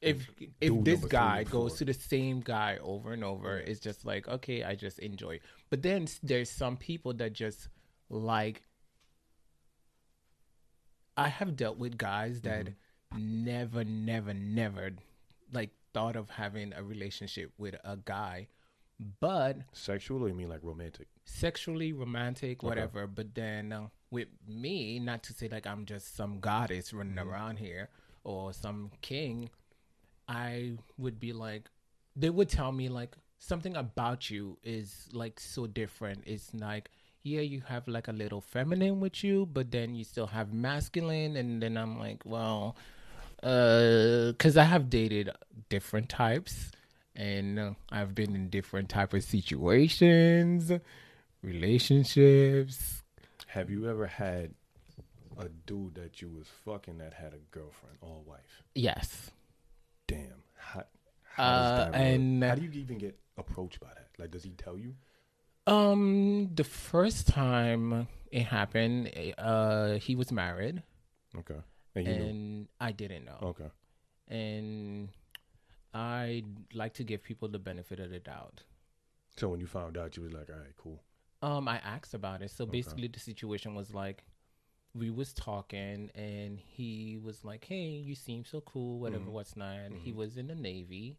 [0.02, 0.30] if
[0.62, 4.64] if this guy goes to the same guy over and over, it's just like okay,
[4.64, 5.40] I just enjoy.
[5.70, 7.70] But then there's some people that just
[8.10, 8.64] like.
[11.18, 12.68] I have dealt with guys that
[13.12, 13.44] Mm-hmm.
[13.44, 14.92] never, never, never
[15.52, 18.48] like thought of having a relationship with a guy,
[19.20, 21.08] but sexually, you mean like romantic?
[21.26, 26.40] sexually romantic whatever but then uh, with me not to say like i'm just some
[26.40, 27.30] goddess running Mm-hmm.
[27.30, 27.90] around here
[28.24, 29.48] or some king
[30.30, 31.70] i would be like
[32.15, 36.24] they would tell me like something about you is like so different.
[36.26, 36.92] It's like
[37.24, 41.36] yeah you have like a little feminine with you but then you still have masculine.
[41.36, 42.76] And then i'm like well
[43.42, 45.30] uh because i have dated
[45.70, 46.72] different types
[47.15, 50.72] and uh, i've been in different type of situations
[51.42, 53.02] relationships.
[53.48, 54.54] Have you ever had
[55.38, 58.63] a dude that you was fucking that had a girlfriend or wife?
[58.76, 59.32] yes
[60.10, 60.43] Damn.
[60.56, 60.84] How,
[61.36, 62.50] how Uh, that work?
[62.50, 64.10] how do you even get approached by that?
[64.17, 64.95] Like, does he tell you?
[65.67, 70.82] um the first time it happened uh he was married
[71.38, 71.60] Okay.
[71.95, 73.48] And and i didn't know know.
[73.50, 73.69] Okay.
[74.30, 75.10] and
[75.93, 76.43] i
[76.74, 78.63] like to give people the benefit of the doubt
[79.38, 81.00] So when you found out, you was like, all right, cool.
[81.41, 82.52] Um, I asked about it.
[82.52, 84.24] So basically, the situation was like,
[84.95, 88.99] we was talking, and he was like, "Hey, you seem so cool.
[88.99, 89.32] Whatever, Mhm.
[89.32, 91.17] what's not." And He was in the Navy,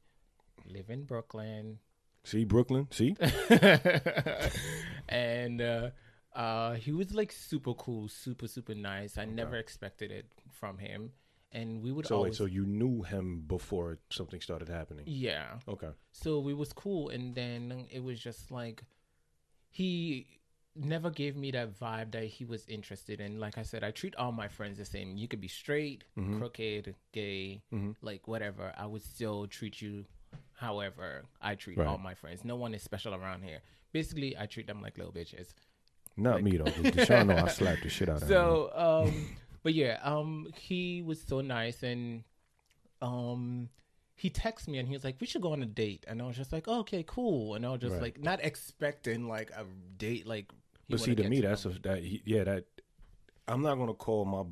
[0.66, 1.78] live in Brooklyn,
[2.24, 2.86] See, Brooklyn?
[2.90, 3.16] See?
[5.08, 5.90] and uh,
[6.34, 9.16] uh, he was like super cool, super super nice.
[9.18, 11.12] I never expected it from him,
[11.52, 15.04] and we would So wait, always, so you knew him before something started happening?
[15.06, 15.58] yeah.
[15.66, 15.90] Okay.
[16.12, 18.84] So we was cool, and then it was just like
[19.70, 20.26] he
[20.76, 23.38] never gave me that vibe that he was interested in.
[23.40, 25.16] Like I said, I treat all my friends the same.
[25.16, 26.38] You could be straight, Mhm.
[26.38, 27.96] crooked, gay, Mhm.
[28.02, 28.72] like whatever.
[28.76, 30.06] I would still treat you
[30.52, 31.88] however I treat Right.
[31.88, 32.44] all my friends.
[32.44, 33.62] No one is special around here.
[33.92, 35.54] Basically, I treat them like little bitches.
[36.16, 36.64] Not me though.
[36.64, 38.28] Deshaun know I slapped the shit out of him.
[38.28, 39.26] So, um,
[39.62, 42.24] but yeah, um, he was so nice, and
[43.02, 43.70] um,
[44.16, 46.26] he texted me and he was like, "We should go on a date," and I
[46.26, 48.02] was just like, oh, "Okay, cool," and I was just Right.
[48.02, 49.64] like, not expecting like a
[49.96, 50.52] date, like.
[50.90, 52.02] He But see, to me, that's a, that.
[52.02, 52.64] He, yeah, that.
[53.46, 54.42] I'm not gonna call my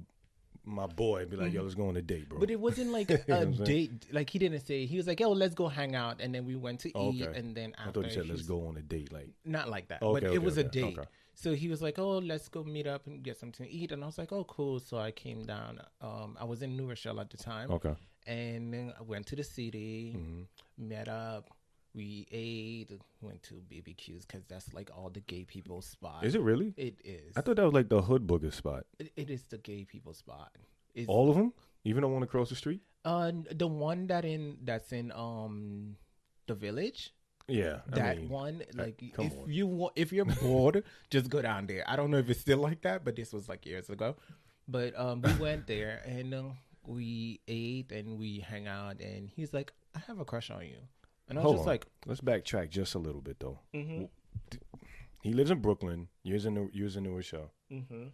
[0.64, 2.40] my boy and be like, "Yo, let's go on a date, bro." Mm-hmm.
[2.40, 4.06] But it wasn't like a date.
[4.12, 4.86] Like he didn't say.
[4.86, 7.26] He was like, "Yo, let's go hang out," and then we went to Oh, eat,
[7.26, 7.38] okay.
[7.38, 9.88] and then I after thought you said, "Let's go on a date." Like, Not like
[9.88, 10.98] that, Okay, but okay, it was a date.
[11.34, 14.02] So he was like, "Oh, let's go meet up and get something to eat," and
[14.04, 15.80] I was like, "Oh, cool." So I came down.
[16.00, 17.94] Um, I was in New Rochelle at the time, okay.
[18.26, 20.42] and then I went to the city, hmm
[20.76, 21.50] met up.
[21.94, 26.24] We ate, went to BBQs because that's like all the gay people spot.
[26.24, 26.74] Is it really?
[26.76, 27.36] It is.
[27.36, 28.84] I thought that was like the hood booger spot.
[28.98, 30.52] it, it is the gay people spot.
[30.94, 31.52] It's, All of them,
[31.84, 32.82] even the one across the street.
[33.04, 35.96] uh, the one that in that's in um
[36.46, 37.12] the village.
[37.50, 39.50] Yeah, I that mean, one like come if on.
[39.50, 42.58] you want if you're bored just go down there i don't know if it's still
[42.58, 44.16] like that but this was like years ago
[44.68, 46.42] but um we went there and uh,
[46.84, 50.76] we ate and we hang out and he's like i have a crush on you
[51.28, 51.72] and i was Hold just on.
[51.72, 53.58] like Let's backtrack just a little bit though.
[53.74, 54.04] mm-hmm,
[55.22, 56.08] He lives in Brooklyn.
[56.22, 57.50] Years in New, years in New Rochelle.
[57.70, 58.06] mm-hmm.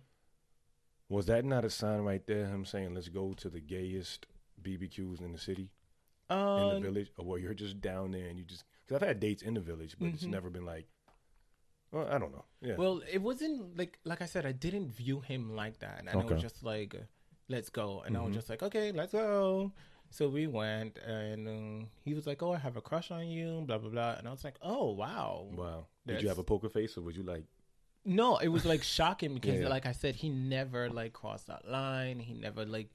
[1.08, 2.46] Was that not a sign right there?
[2.46, 4.26] Him saying, "Let's go to the gayest
[4.62, 5.70] BBQs in the city,
[6.30, 8.64] in um, the village," or well, you're just down there and you just.
[8.86, 10.30] Because I've had dates in the village, but it's Mhm.
[10.30, 10.86] never been like.
[11.92, 12.44] Well, I don't know.
[12.60, 12.74] Yeah.
[12.76, 16.16] well it wasn't like like i said i didn't view him like that and i
[16.16, 16.96] was just like
[17.48, 18.00] let's go.
[18.04, 18.34] And I was Mhm.
[18.34, 19.70] just like, okay, let's go.
[20.14, 23.64] So we went, and um, he was like, oh, I have a crush on you,
[23.66, 24.14] blah blah blah.
[24.16, 25.48] And I was like, oh wow.
[25.52, 25.86] Wow.
[26.06, 27.42] Did you have a poker face or was you like,
[28.04, 29.68] No, it was like shocking because, Yeah.
[29.68, 32.20] like I said, he never like crossed that line.
[32.20, 32.90] He never like,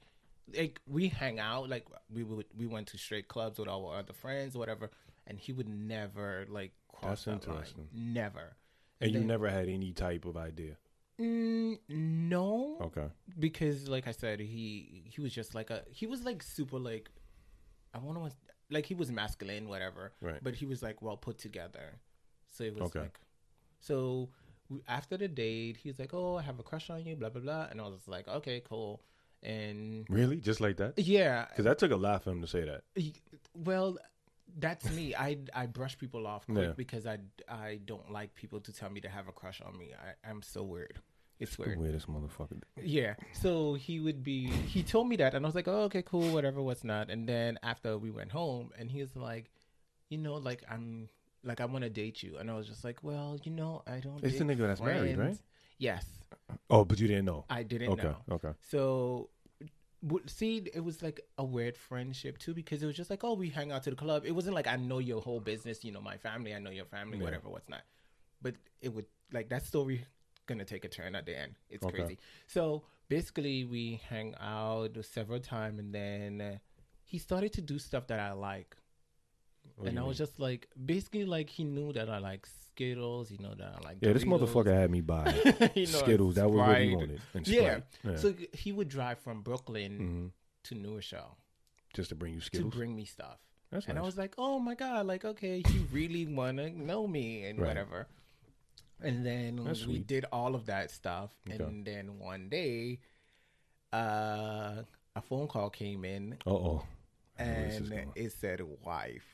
[0.56, 3.98] like we hang out, like we would we went to straight clubs with all our
[3.98, 4.90] other friends, or whatever,
[5.26, 7.88] and he would never like cross That's that line.
[7.92, 8.56] Never.
[8.98, 10.78] and you then- never had any type of idea?
[11.20, 13.06] Mm, no, Okay.
[13.38, 17.10] because like I said, he he was just like a he was like super like
[17.94, 18.36] I want to
[18.70, 20.42] like he was masculine, whatever, Right.
[20.42, 22.00] but he was like well put together.
[22.46, 23.00] So it was Okay.
[23.00, 23.20] like,
[23.80, 24.30] so
[24.88, 27.66] after the date, he's like, "Oh, I have a crush on you," blah blah blah,
[27.70, 29.02] and I was like, "Okay, cool."
[29.42, 30.36] And Really?
[30.40, 30.98] Just like that?
[30.98, 32.82] yeah, Because that took a lot for him to say that.
[32.96, 33.12] y-
[33.54, 33.98] well,
[34.58, 35.14] that's me.
[35.14, 36.72] I I brush people off quick Yeah.
[36.76, 39.92] because I I don't like people to tell me to have a crush on me.
[39.94, 41.00] I I'm so weird.
[41.40, 41.78] It's The weird.
[41.80, 42.62] weirdest motherfucker.
[42.82, 43.14] Yeah.
[43.32, 44.46] So he would be.
[44.46, 47.26] He told me that, and I was like, "Oh, okay, cool, whatever, what's not." And
[47.28, 49.50] then after we went home, and he was like,
[50.10, 51.08] "You know, like I'm
[51.42, 54.00] like I want to date you," and I was just like, "Well, you know, I
[54.00, 55.38] don't." It's the nigga that's married, right?
[55.78, 56.04] Yes,
[56.68, 57.46] Oh, but you didn't know.
[57.48, 58.02] I didn't Okay.
[58.02, 58.18] know.
[58.30, 58.48] Okay.
[58.48, 58.58] Okay.
[58.70, 59.30] So,
[60.26, 63.48] see, it was like a weird friendship too because it was just like, oh, we
[63.48, 64.24] hang out to the club.
[64.26, 66.84] It wasn't like I know your whole business, you know my family, I know your
[66.84, 67.24] family, Yeah.
[67.24, 67.82] whatever, what's not.
[68.42, 70.04] But it would like that story
[70.50, 71.52] gonna take a turn at the end.
[71.70, 71.98] It's Okay.
[71.98, 72.18] crazy.
[72.46, 76.58] So basically, we hang out several times, and then uh,
[77.04, 78.76] he started to do stuff that I like,
[79.76, 80.26] What and I was mean?
[80.26, 83.96] just like, basically, like he knew that I like Skittles, you know that I like.
[84.00, 85.32] Yeah, this motherfucker had me buy
[85.74, 86.34] you know, Skittles.
[86.36, 87.20] That was what he wanted.
[87.44, 87.80] Yeah.
[88.04, 88.16] Yeah.
[88.16, 90.26] So he would drive from Brooklyn hmm
[90.64, 91.38] to New Rochelle
[91.94, 92.74] Just to bring you to Skittles.
[92.74, 93.38] bring me stuff.
[93.70, 94.02] That's And nice.
[94.02, 97.58] I was like, oh my God, like, okay, you really want to know me and
[97.58, 97.68] Right.
[97.68, 98.08] whatever.
[99.02, 100.06] And then That's we sweet.
[100.06, 101.30] did all of that stuff.
[101.48, 101.62] Okay.
[101.62, 103.00] And then one day,
[103.92, 104.82] uh,
[105.16, 106.84] a phone call came in Uh oh.
[107.38, 109.24] and it said wife.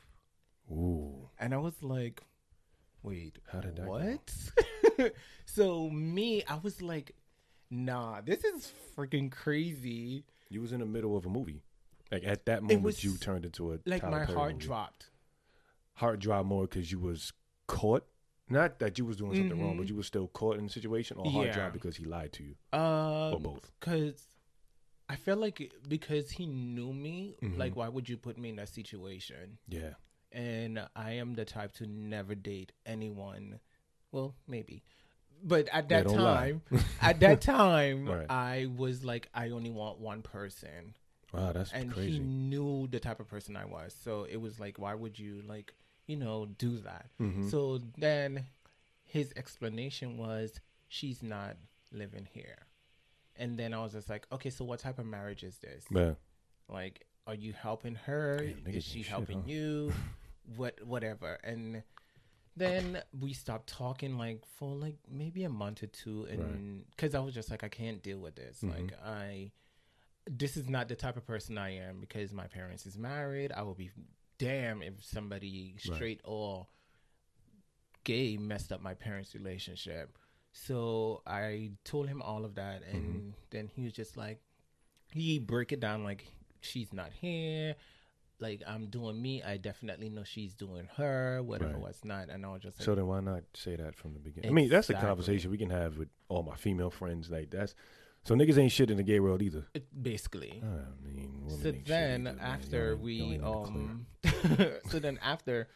[0.70, 1.28] Ooh.
[1.38, 2.22] And I was like,
[3.02, 4.32] wait, How did that what?
[5.46, 7.12] so me, I was like,
[7.70, 10.24] nah, this is freaking crazy.
[10.48, 11.62] You was in the middle of a movie.
[12.10, 14.66] Like at that moment, was you turned into a Like Tyler my Perry heart movie.
[14.66, 15.10] dropped.
[15.94, 17.32] Heart dropped more because you was
[17.66, 18.06] caught.
[18.48, 19.78] Not that you was doing something wrong, Mhm.
[19.78, 21.52] but you was still caught in the situation, or hard Yeah.
[21.54, 23.70] dropped because he lied to you, Um, or both.
[23.80, 24.26] Cause
[25.08, 27.56] I felt like because he knew me, Mhm.
[27.58, 29.58] like why would you put me in that situation?
[29.68, 29.94] Yeah.
[30.32, 33.60] And I am the type to never date anyone.
[34.12, 34.82] Well, maybe.
[35.42, 36.62] But at that don't time,
[37.00, 38.26] at that time, Right.
[38.30, 40.94] I was like, I only want one person,
[41.32, 41.86] Wow, that's crazy.
[41.88, 43.92] and he knew the type of person I was.
[43.94, 45.74] So it was like, why would you like,
[46.06, 47.10] you know, do that?
[47.20, 47.50] Mhm.
[47.50, 48.46] So then
[49.02, 51.56] his explanation was she's not
[51.92, 52.66] living here.
[53.36, 55.84] And then I was just like, okay, so what type of marriage is this?
[55.90, 56.14] Yeah.
[56.68, 58.40] Like, are you helping her?
[58.66, 59.48] Is she shit, helping huh?
[59.48, 59.92] you?
[60.56, 61.38] what whatever.
[61.42, 61.82] And
[62.56, 67.20] then we stopped talking like for like maybe a month or two and cuz I
[67.20, 68.62] was just like I can't deal with this.
[68.62, 68.70] Mhm.
[68.70, 69.52] Like I
[70.28, 73.52] this is not the type of person I am because my parents is married.
[73.52, 73.90] I will be
[74.38, 75.94] damn if somebody Right.
[75.94, 76.66] straight or
[78.04, 80.18] gay messed up my parents' relationship.
[80.52, 83.30] So I told him all of that, and Mm-hmm.
[83.50, 84.40] then he was just like,
[85.12, 86.26] he break it down like
[86.60, 87.74] she's not here,
[88.40, 89.42] like I'm doing me.
[89.42, 91.82] I definitely know she's doing her, whatever Right.
[91.82, 92.28] was not.
[92.30, 94.50] And I was just like, So then why not say that from the beginning?
[94.50, 95.08] I mean, that's the Exactly.
[95.08, 97.30] conversation we can have with all my female friends.
[97.30, 97.74] Like that's
[98.26, 99.66] so niggas ain't shit in the gay world either.
[99.74, 100.62] it- basically.
[100.62, 104.72] I mean, so then either, after we y'all ain't in the clear.
[104.80, 105.68] um so then after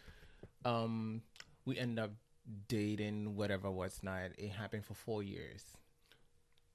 [0.65, 1.23] um
[1.65, 2.11] we end up
[2.69, 5.65] dating whatever was not it happened for four years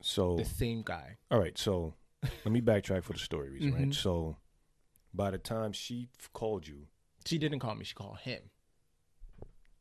[0.02, 3.86] so the same guy all right, so let me backtrack for the story reason, Mhm.
[3.86, 3.94] right?
[3.94, 4.38] So
[5.14, 6.88] by the time she called you,
[7.26, 8.42] she didn't call me she called him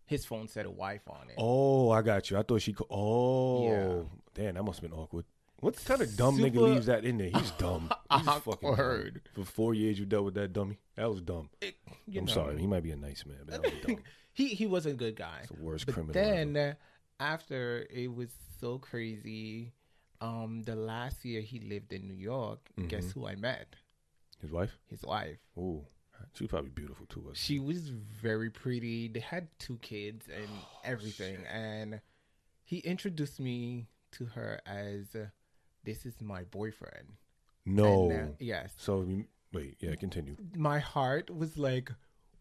[0.07, 2.37] his phone said a wife on it oh, I got you.
[2.37, 2.74] I thought she.
[2.74, 4.02] Ca- oh, Yeah.
[4.35, 5.24] damn, that must have been awkward.
[5.64, 7.31] What kind of dumb nigga leaves that in there?
[7.31, 7.90] He's dumb.
[8.12, 9.12] He's fucking dumb.
[9.33, 10.79] For four years, you dealt with that dummy.
[10.96, 11.48] That was dumb.
[11.62, 11.77] It-
[12.14, 12.33] I'm know.
[12.33, 12.59] sorry.
[12.59, 13.96] He might be a nice man, but that was dumb.
[14.35, 16.12] he he was a good guy It's the worst but criminal.
[16.12, 16.77] then ever.
[17.18, 18.29] after it was
[18.61, 19.72] so crazy
[20.20, 23.12] um the last year he lived in new york guess Mhm.
[23.14, 23.77] who i met
[24.40, 24.72] his wife.
[24.90, 25.85] his wife Ooh,
[26.35, 27.31] she was probably beautiful too.
[27.35, 30.48] She was very pretty they had two kids and
[30.85, 32.00] everything and
[32.64, 35.14] he introduced me to her as
[35.85, 37.09] this is my boyfriend
[37.66, 38.11] No.
[38.11, 39.07] And, uh, yes so
[39.53, 40.37] wait, yeah, continue.
[40.57, 41.90] my heart was like,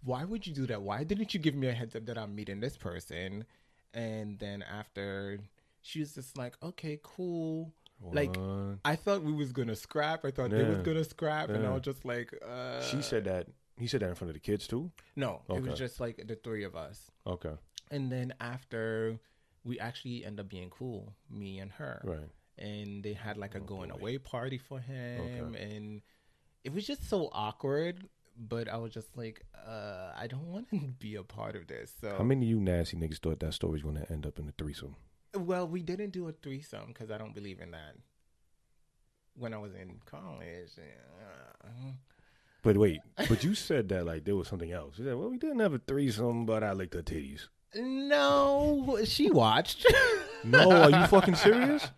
[0.04, 0.82] why would you do that?
[0.82, 3.46] Why didn't you give me a heads up that I'm meeting this person?
[3.94, 5.40] And then after,
[5.82, 7.72] she was just like, okay, cool.
[8.12, 8.36] Like,
[8.84, 10.26] I thought we was gonna scrap.
[10.26, 13.48] I thought they was gonna scrap, and I was just like, uh, she said that.
[13.78, 14.92] He said that in front of the kids too.
[15.16, 15.42] no.
[15.50, 17.54] It was just like the three of us, Okay,
[17.92, 19.20] and then after
[19.64, 22.30] we actually end up being cool, me and her, right.
[22.58, 23.96] And they had like a Oh, going boy.
[23.96, 26.02] away party for him, and
[26.64, 28.08] it was just so awkward.
[28.36, 31.94] But I was just like, uh, I don't want to be a part of this.
[32.02, 34.40] So How many of you nasty niggas thought that story was going to end up
[34.40, 34.96] in a threesome?
[35.38, 37.96] Well, we didn't do a threesome because I don't believe in that.
[39.36, 40.72] When I was in college.
[42.64, 44.98] But wait, but you said that like there was something else.
[44.98, 47.48] You said, well, we didn't have a threesome, but I licked her titties.
[47.76, 49.86] No, she watched.
[50.46, 51.90] No, are you fucking serious?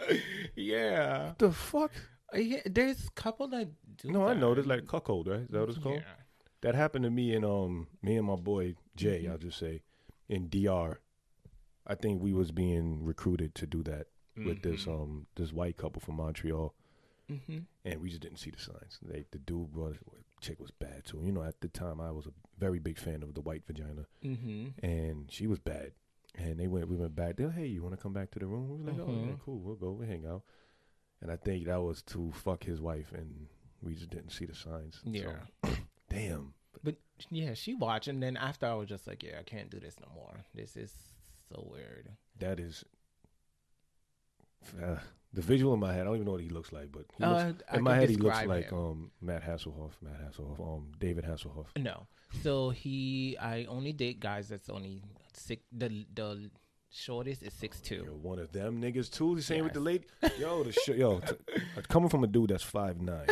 [0.55, 1.31] yeah.
[1.39, 1.91] The fuck?
[2.35, 4.11] Yeah, there's a couple that do.
[4.11, 4.39] No, I that.
[4.39, 4.53] know.
[4.53, 5.39] There's like cuckold, right?
[5.39, 5.95] Is that what it's called?
[5.95, 6.13] Yeah.
[6.61, 9.23] That happened to me and um me and my boy Jay.
[9.23, 9.31] Mhm.
[9.31, 9.81] I'll just say
[10.29, 10.99] in DR.
[11.88, 14.07] I think we was being recruited to do that
[14.38, 14.93] with this Mhm.
[14.93, 16.75] um this white couple from Montreal,
[17.29, 17.65] Mhm.
[17.83, 18.99] and we just didn't see the signs.
[19.01, 19.97] They the dude brought
[20.41, 21.21] chick was bad too.
[21.23, 24.05] You know, at the time I was a very big fan of the white vagina,
[24.23, 24.73] Mhm.
[24.83, 25.93] and she was bad.
[26.35, 27.38] And they went we went back.
[27.38, 28.69] They're hey, you want to come back to the room?
[28.69, 29.39] We was like, oh yeah, Mhm.
[29.39, 30.43] cool, we'll go, we will hang out.
[31.21, 33.47] And I think that was to fuck his wife, and
[33.81, 34.99] we just didn't see the signs.
[35.03, 35.45] So, Yeah.
[36.09, 36.53] damn.
[36.83, 36.97] But
[37.31, 39.97] yeah, she watched, and then after I was just like, yeah, I can't do this
[39.99, 40.45] no more.
[40.53, 40.93] This is
[41.49, 42.11] so weird.
[42.38, 42.83] That is
[44.81, 44.99] uh,
[45.35, 46.01] the visual in my head.
[46.01, 48.15] I don't even know what he looks like, but he Uh, in my head he
[48.15, 51.67] looks like um Matt Hasselhoff, Matt Hasselhoff, um David Hasselhoff.
[51.77, 52.07] No.
[52.41, 55.63] So he, I only date guys that's only six.
[55.71, 56.49] The the
[56.89, 58.13] shortest is six You're two.
[58.21, 59.35] one of them niggas too.
[59.35, 59.85] The same with the Yes.
[59.85, 60.41] lady.
[60.41, 61.35] Yo, the sh- yo, t-
[61.77, 63.27] uh, coming from a dude that's five nine,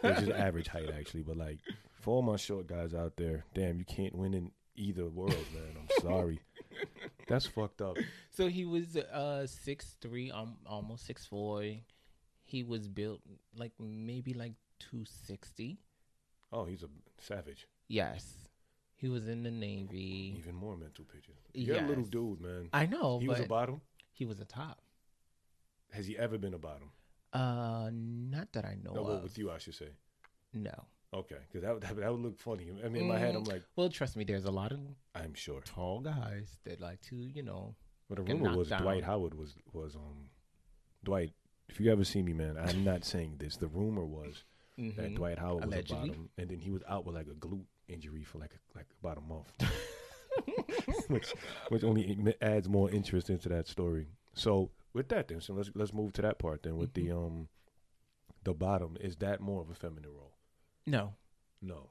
[0.00, 1.58] which is average height actually, but like
[2.00, 5.76] for all my short guys out there, damn, you can't win in either world, man.
[5.80, 6.40] I'm sorry.
[7.30, 7.96] That's fucked up.
[8.32, 11.62] So he was uh six three, um, almost six four.
[12.44, 13.20] He was built
[13.54, 15.78] like maybe like two sixty.
[16.52, 16.88] Oh, he's a
[17.18, 17.66] savage.
[17.88, 18.24] Yes,
[18.96, 20.36] he was in the navy.
[20.38, 21.36] Even more mental pictures.
[21.54, 22.68] You're a little dude, man.
[22.72, 23.80] I know, He was a bottom.
[24.12, 24.80] he was a top.
[25.92, 26.90] Has he ever been a bottom?
[27.32, 29.22] Uh, not that I know No, well, of.
[29.24, 29.90] with you, I should say.
[30.54, 30.86] No.
[31.12, 32.70] Okay, because that, would- that, would- that would look funny.
[32.84, 33.48] I mean, in my head, I'm Mm.
[33.48, 34.78] like, Well, trust me, there's a lot of
[35.14, 35.60] I'm sure.
[35.62, 37.74] tall guys that like to, you know.
[38.08, 38.82] But the rumor was down.
[38.82, 40.30] Dwight Howard was was um
[41.04, 41.32] Dwight.
[41.68, 43.56] If you ever see me, man, I'm not saying this.
[43.56, 44.44] The rumor was
[44.76, 45.16] that mhm.
[45.16, 45.96] Dwight Howard was Allegedly.
[45.96, 48.78] a bottom, and then he was out with like a glute injury for like a,
[48.78, 49.52] like about a month,
[51.08, 51.32] which
[51.68, 54.06] which only adds more interest into that story.
[54.34, 56.62] So with that, then, so let's let's move to that part.
[56.62, 57.48] Then with the um
[58.44, 60.32] the bottom, is that more of a feminine role?
[60.86, 61.14] No.
[61.62, 61.90] No.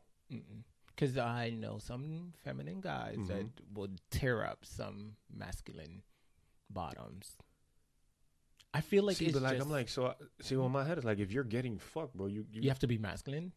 [0.87, 3.73] Because I know some feminine guys that Mhm.
[3.73, 6.03] would tear up some masculine
[6.69, 7.37] bottoms.
[8.73, 10.83] I feel like see, it's but like just, I'm like, so I, see, well, my
[10.83, 13.51] head is like, if you're getting fucked, bro, you you, you have to be masculine.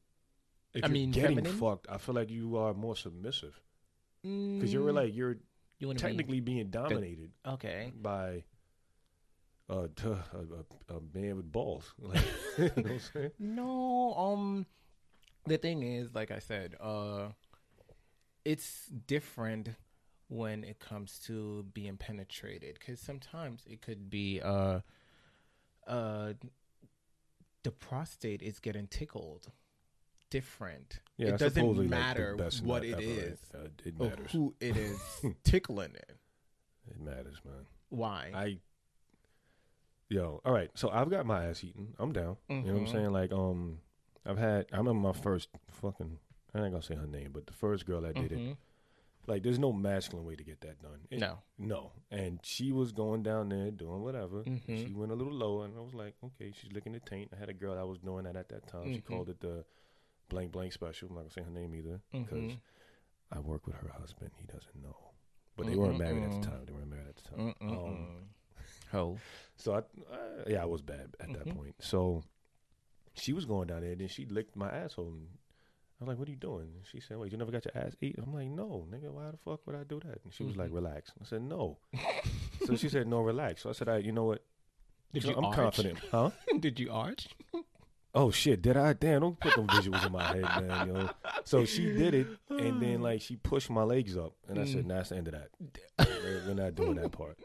[0.73, 1.59] if I you're mean, getting feminine?
[1.59, 3.61] fucked, I feel like you are more submissive
[4.23, 5.37] because Because you're like you're
[5.79, 7.93] you technically being dominated okay.
[7.95, 8.45] by
[9.69, 10.09] uh, a,
[10.91, 11.93] a, a man with balls.
[11.99, 12.23] Like,
[12.59, 13.31] you know what I'm saying?
[13.39, 14.67] No, um,
[15.47, 17.29] the thing is, like I said, uh,
[18.45, 19.71] it's different
[20.29, 24.81] when it comes to being penetrated because sometimes it could be uh,
[25.87, 26.33] uh,
[27.63, 29.51] the prostate is getting tickled.
[30.31, 31.01] Different.
[31.19, 33.39] Yeah, it doesn't supposedly, like, what it ever, is?
[33.55, 34.33] Uh, it or matters.
[34.33, 34.99] who it is
[35.45, 36.17] tickling it.
[36.91, 37.67] It matters, man.
[37.91, 38.31] Why?
[38.35, 38.59] I
[40.09, 40.71] yo, all right.
[40.75, 41.95] So I've got my ass eaten.
[41.99, 42.37] I'm down.
[42.49, 42.93] You know what I'm Mhm.
[42.93, 43.13] saying?
[43.13, 43.79] Like, um,
[44.25, 44.67] I've had.
[44.73, 46.19] I remember my first fucking.
[46.55, 48.39] I ain't gonna say her name, but the first girl that did it.
[48.39, 48.57] Mhm.
[49.27, 51.07] Like, there's no masculine way to get that done.
[51.09, 51.39] It- No.
[51.57, 51.93] No.
[52.11, 54.43] And she was going down there doing whatever.
[54.43, 54.85] Mhm.
[54.87, 57.31] She went a little lower, and I was like, okay, she's licking the taint.
[57.33, 58.93] I had a girl that was doing that at that time.
[58.93, 59.05] She Mhm.
[59.05, 59.65] called it the
[60.29, 61.09] blank blank special.
[61.09, 62.61] I'm not gonna say her name either because Mhm.
[63.31, 64.33] I work with her husband.
[64.39, 65.13] He doesn't know,
[65.57, 66.65] but they weren't married at the time.
[66.67, 67.55] They weren't married at the time.
[67.61, 68.29] Um.
[68.91, 69.19] Ho.
[69.57, 69.79] so I,
[70.13, 71.55] uh, yeah, I was bad at that Mhm.
[71.57, 71.75] point.
[71.83, 72.25] So
[73.15, 75.07] she was going down there, and then she licked my asshole.
[75.09, 75.29] And
[76.01, 77.77] I was like, "What are you doing?" And she said, "Wait, you never got your
[77.85, 79.11] ass eaten?" I'm like, "No, nigga.
[79.11, 80.75] Why the fuck would I do that?" And she was like, Mhm.
[80.75, 81.79] "Relax." I said, "No."
[82.67, 84.43] so she said, "No, relax." So I said, "I, you know what?
[85.13, 85.57] Did So you I'm arch?
[85.57, 86.31] confident, huh?"
[86.61, 87.29] Did you arch?
[88.15, 88.93] Oh shit, did I?
[88.93, 91.09] Damn, don't put them visuals in my head, man, yo.
[91.45, 94.85] So she did it, and then like she pushed my legs up, and I said,
[94.85, 94.89] Mm.
[94.89, 95.49] "Nah, that's the end of that.
[96.47, 97.39] We're, not doing that part."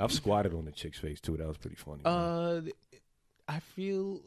[0.00, 1.36] I've squatted on the chick's face too.
[1.36, 2.02] That was pretty funny.
[2.04, 2.12] man.
[2.12, 2.60] Uh,
[3.48, 4.20] I feel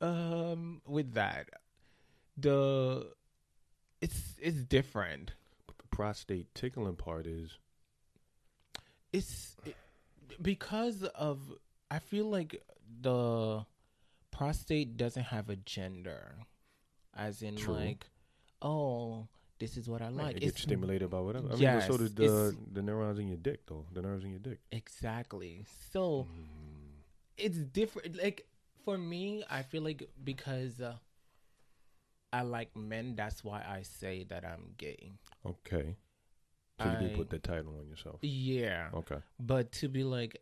[0.00, 1.48] um with that
[2.36, 3.10] the
[4.00, 5.32] it's it's different.
[5.66, 7.58] but the prostate tickling part is
[9.12, 9.76] It's it,
[10.40, 11.38] because of
[11.90, 12.62] I feel like
[13.02, 13.64] the
[14.30, 16.36] prostate doesn't have a gender,
[17.16, 17.74] as in True.
[17.74, 18.06] like,
[18.62, 19.26] oh,
[19.58, 21.48] this is what I Like, it gets It's stimulated by whatever.
[21.48, 23.84] I mean, Yes, but so does the the neurons in your dick, though.
[23.92, 24.60] The nerves in your dick.
[24.72, 26.26] exactly so.
[26.30, 26.46] Mm.
[27.36, 28.16] It's different.
[28.22, 28.46] Like
[28.84, 30.94] for me, I feel like because uh,
[32.32, 35.12] I like men, that's why I say that I'm gay.
[35.44, 35.96] Okay.
[36.80, 38.18] So you I- did put the title on yourself.
[38.22, 38.88] Yeah.
[38.94, 39.18] Okay.
[39.38, 40.40] But to be like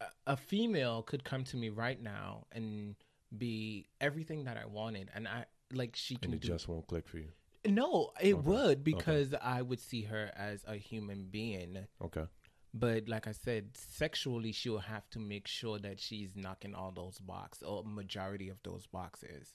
[0.00, 2.94] a, a female could come to me right now and
[3.36, 6.48] be everything that I wanted, and I like she And can it do.
[6.48, 7.28] just won't click for you.
[7.66, 8.48] no, it Okay.
[8.48, 11.86] would because I would see her as a human being.
[12.02, 12.24] Okay.
[12.72, 17.18] But like I said, sexually, she'll have to make sure that she's knocking all those
[17.18, 19.48] boxes or majority of those boxes.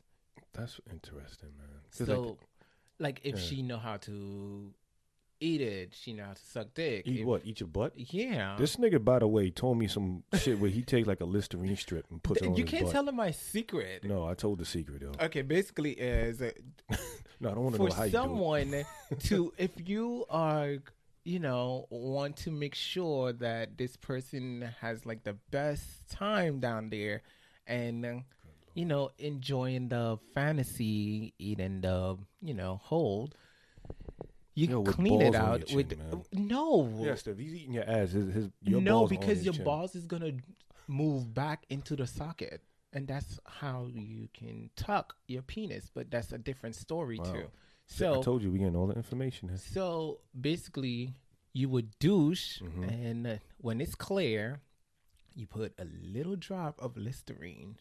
[0.53, 1.67] That's interesting, man.
[1.91, 2.37] So, like,
[2.99, 3.41] like, if Yeah.
[3.41, 4.73] she know how to
[5.41, 7.05] eat it, she know how to suck dick.
[7.07, 7.45] eat If- what?
[7.45, 7.93] Eat your butt?
[7.97, 8.55] Yeah.
[8.57, 11.75] This nigga, by the way, told me some shit where he takes like a Listerine
[11.75, 12.91] strip and puts it on you can't butt.
[12.93, 14.03] tell him my secret.
[14.05, 15.25] No, I told the secret though.
[15.25, 16.51] Okay, basically is uh,
[17.41, 18.21] No, I don't want to know how you do it.
[18.21, 18.85] someone
[19.23, 20.77] to if you are
[21.25, 26.89] you know want to make sure that this person has like the best time down
[26.89, 27.21] there
[27.67, 28.13] and uh,
[28.75, 33.35] you know enjoying the fantasy eating the you know hold
[34.55, 36.23] you Yo, clean it out your with chin, man.
[36.33, 39.53] no Yes, if he's eating your ass, his, his your no balls because his your
[39.53, 39.65] chin.
[39.65, 40.31] balls is gonna
[40.87, 42.61] move back into the socket
[42.93, 47.25] and that's how you can tuck your penis but that's a different story Wow.
[47.25, 47.45] too
[47.89, 49.49] I told you we getting all the information.
[49.49, 49.57] here.
[49.57, 51.13] so basically
[51.53, 52.83] you would douche Mm-hmm.
[52.83, 54.61] and uh, when it's clear
[55.35, 57.77] you put a little drop of listerine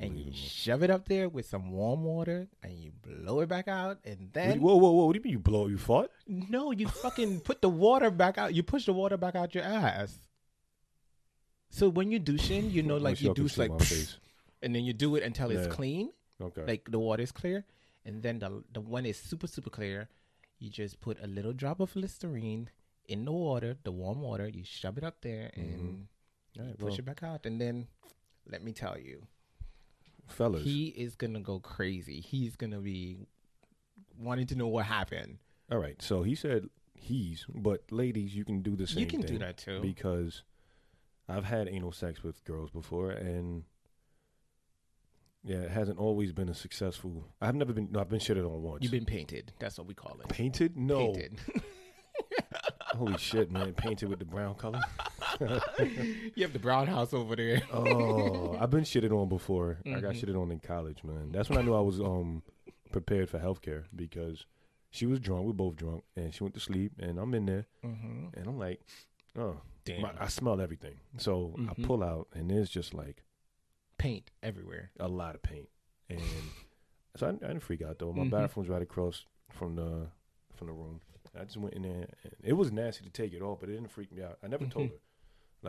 [0.00, 3.66] and you shove it up there with some warm water and you blow it back
[3.66, 5.06] out and then whoa, whoa, whoa!
[5.06, 5.66] What do you mean you blow?
[5.66, 6.10] You fought?
[6.28, 9.64] no you fucking put the water back out you push the water back out your
[9.64, 10.16] ass
[11.68, 13.70] so when you're douching you know like you douche like
[14.62, 16.64] and then you do it until it's clean Okay.
[16.66, 17.64] like the water is clear
[18.04, 20.08] and then the the one is super super clear
[20.58, 22.68] you just put a little drop of listerine
[23.08, 26.00] in the water the warm water you shove it up there and mm-hmm.
[26.54, 27.86] you right, push well, it back out and then
[28.48, 29.22] let me tell you
[30.26, 30.62] fellas.
[30.62, 33.18] he is gonna go crazy he's gonna be
[34.18, 35.38] wanting to know what happened
[35.72, 36.00] all right.
[36.02, 39.00] So he said he's, but ladies, you can do the same.
[39.00, 40.42] you can do that too because
[41.28, 43.64] I've had anal sex with girls before, and
[45.44, 47.24] yeah, it hasn't always been a successful.
[47.40, 47.88] I've never been.
[47.90, 48.82] No, I've been shitted on once.
[48.82, 50.76] you've been painted that's what we call it painted?
[50.76, 51.12] No.
[51.12, 51.40] painted
[52.94, 53.72] Holy shit, man!
[53.72, 54.80] Painted with the brown color.
[55.40, 59.78] you have the brown house over there Oh, I've been shitted on before.
[59.86, 60.20] I got Mhm.
[60.20, 61.30] shitted on in college, man.
[61.32, 62.42] That's when I knew I was um
[62.90, 64.44] prepared for healthcare because
[64.90, 65.46] she was drunk.
[65.46, 68.26] We both drunk, and she went to sleep, and I'm in there, mm-hmm.
[68.38, 68.80] and I'm like,
[69.38, 70.96] oh, damn my, I smell everything.
[71.16, 71.84] So I Mhm.
[71.84, 73.24] pull out, and there's just like
[74.02, 75.68] paint everywhere a lot of paint,
[76.10, 76.20] and
[77.16, 78.12] so I, I didn't freak out though.
[78.12, 78.30] My Mhm.
[78.30, 80.08] bathroom's right across from the
[80.54, 81.00] from the room.
[81.38, 82.08] I just went in there.
[82.24, 84.38] And it was nasty to take it off, but it didn't freak me out.
[84.42, 84.92] I never told Mhm.
[84.92, 84.98] her.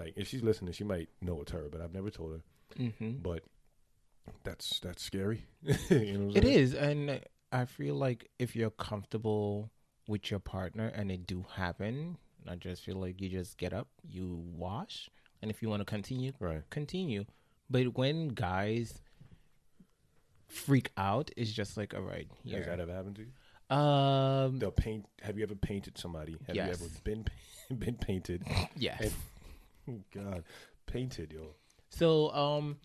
[0.01, 2.41] Like if she's listening, she might know it's her, but I've never told her.
[2.77, 3.21] mm-hmm.
[3.21, 3.43] But
[4.43, 5.45] that's that's scary.
[5.89, 7.21] you know It is, and
[7.51, 9.69] I feel like if you're comfortable
[10.07, 12.17] with your partner and it do happen,
[12.47, 15.09] I just feel like you just get up, you wash,
[15.41, 16.63] and if you want to continue, right.
[16.69, 17.25] continue.
[17.69, 19.01] But when guys
[20.47, 23.75] freak out, it's just like, all right, Has that ever happened to you?
[23.75, 25.05] Um, The paint.
[25.21, 26.37] Have you ever painted somebody?
[26.47, 26.67] Have Yes.
[26.79, 27.25] you ever been
[27.79, 28.43] been painted?
[28.75, 29.13] yes.
[30.13, 30.43] God,
[30.85, 31.55] painted, yo.
[31.89, 32.77] So, um,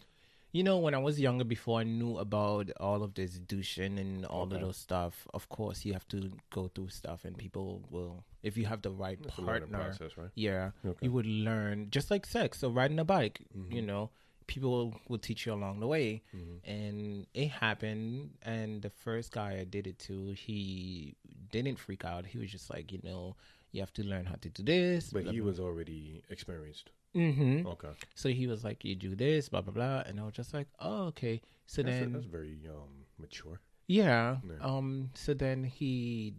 [0.52, 4.24] you know, when I was younger, before I knew about all of this douching and
[4.24, 4.54] all Okay.
[4.56, 8.56] of those stuff, of course, you have to go through stuff, and people will, if
[8.56, 10.30] you have the right learning partner, process, right?
[10.34, 11.04] yeah, Okay.
[11.06, 12.58] you would learn just like sex.
[12.60, 13.72] So riding a bike, Mhm.
[13.74, 14.10] you know,
[14.49, 16.59] people will teach you along the way, Mhm.
[16.64, 18.34] and it happened.
[18.42, 21.14] And the first guy I did it to, he
[21.53, 22.26] didn't freak out.
[22.26, 23.36] He was just like, you know,
[23.70, 25.12] you have to learn how to do this.
[25.12, 26.90] But he was already experienced.
[27.14, 30.34] hmm Okay, So he was like, "You do this, blah blah blah," and I was
[30.34, 33.61] just like, "Oh, okay." So that's, then, that's very um mature.
[33.86, 34.61] yeah, Yeah.
[34.61, 36.34] um, so then he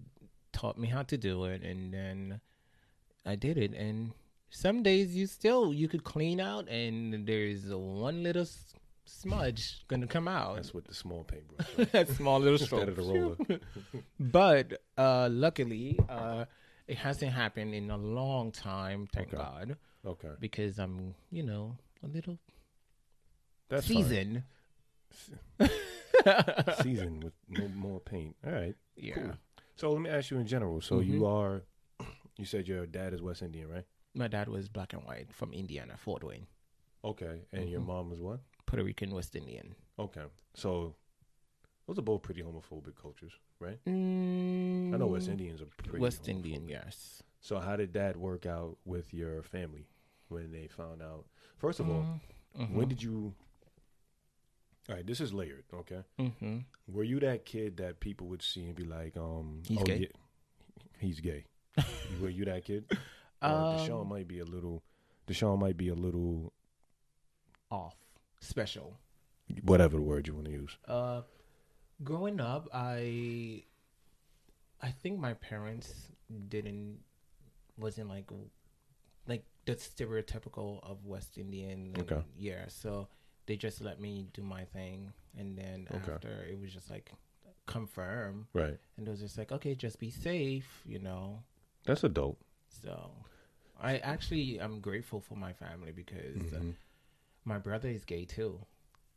[0.51, 2.41] taught me how to do it, and then
[3.25, 3.73] I did it.
[3.73, 4.13] And
[4.49, 8.45] some days you still you could clean out, and there's one little
[9.05, 10.55] smudge gonna come out.
[10.55, 11.67] That's with the small paintbrush.
[11.77, 11.91] right?
[11.91, 12.87] That small little Instead stroke.
[12.89, 13.37] of the roller.
[14.19, 16.45] but uh, luckily, uh,
[16.87, 19.07] it hasn't happened in a long time.
[19.13, 19.37] Thank Okay.
[19.37, 22.37] God, Okay, because I'm, you know, a little
[23.69, 24.43] that's seasoned.
[26.81, 28.35] Seasoned with no more paint.
[28.45, 28.75] All right.
[28.95, 29.13] Yeah.
[29.15, 29.31] Cool.
[29.75, 30.81] So let me ask you in general.
[30.81, 31.07] So Mhm.
[31.07, 31.63] you are,
[32.37, 33.85] you said your dad is West Indian, right?
[34.13, 36.47] My dad was black and white from Indiana, Fort Wayne.
[37.03, 37.85] Okay, and your Mhm.
[37.87, 38.41] mom was what?
[38.65, 39.75] Puerto Rican, West Indian.
[39.97, 40.95] Okay, so
[41.87, 43.79] those are both pretty homophobic cultures, right?
[43.85, 46.29] Mm, I know West Indians are pretty West homophobic.
[46.29, 47.23] Indian, yes.
[47.39, 49.87] So how did that work out with your family
[50.27, 51.25] when they found out?
[51.57, 52.19] First of all,
[52.57, 52.71] Mhm.
[52.73, 53.33] when did you?
[54.89, 55.65] All right, this is layered.
[55.71, 56.65] Okay, Mhm.
[56.87, 59.97] were you that kid that people would see and be like, um, He's oh, gay?
[59.99, 60.07] yeah,
[60.97, 61.45] he's gay.
[62.21, 62.91] were you that kid?
[63.41, 64.83] Or Deshaun Um, might be a little.
[65.27, 66.53] Deshaun might be a little.
[67.71, 67.95] off
[68.39, 68.97] special.
[69.63, 70.77] Whatever the word you want to use.
[70.87, 71.21] Uh,
[72.03, 73.63] growing up, I,
[74.81, 76.11] I think my parents
[76.49, 76.99] didn't
[77.77, 78.29] wasn't like,
[79.27, 81.93] like the stereotypical of West Indian.
[81.95, 82.23] and- Okay.
[82.37, 83.07] Yeah, so
[83.45, 86.13] they just let me do my thing, and then Okay.
[86.13, 87.11] after it was just like
[87.67, 88.77] confirm, Right.
[88.97, 91.43] and it was just like, okay, just be safe, you know.
[91.85, 92.37] That's adult.
[92.83, 93.11] So,
[93.79, 96.75] I actually I'm grateful for my family because Mhm.
[97.45, 98.65] my brother is gay too,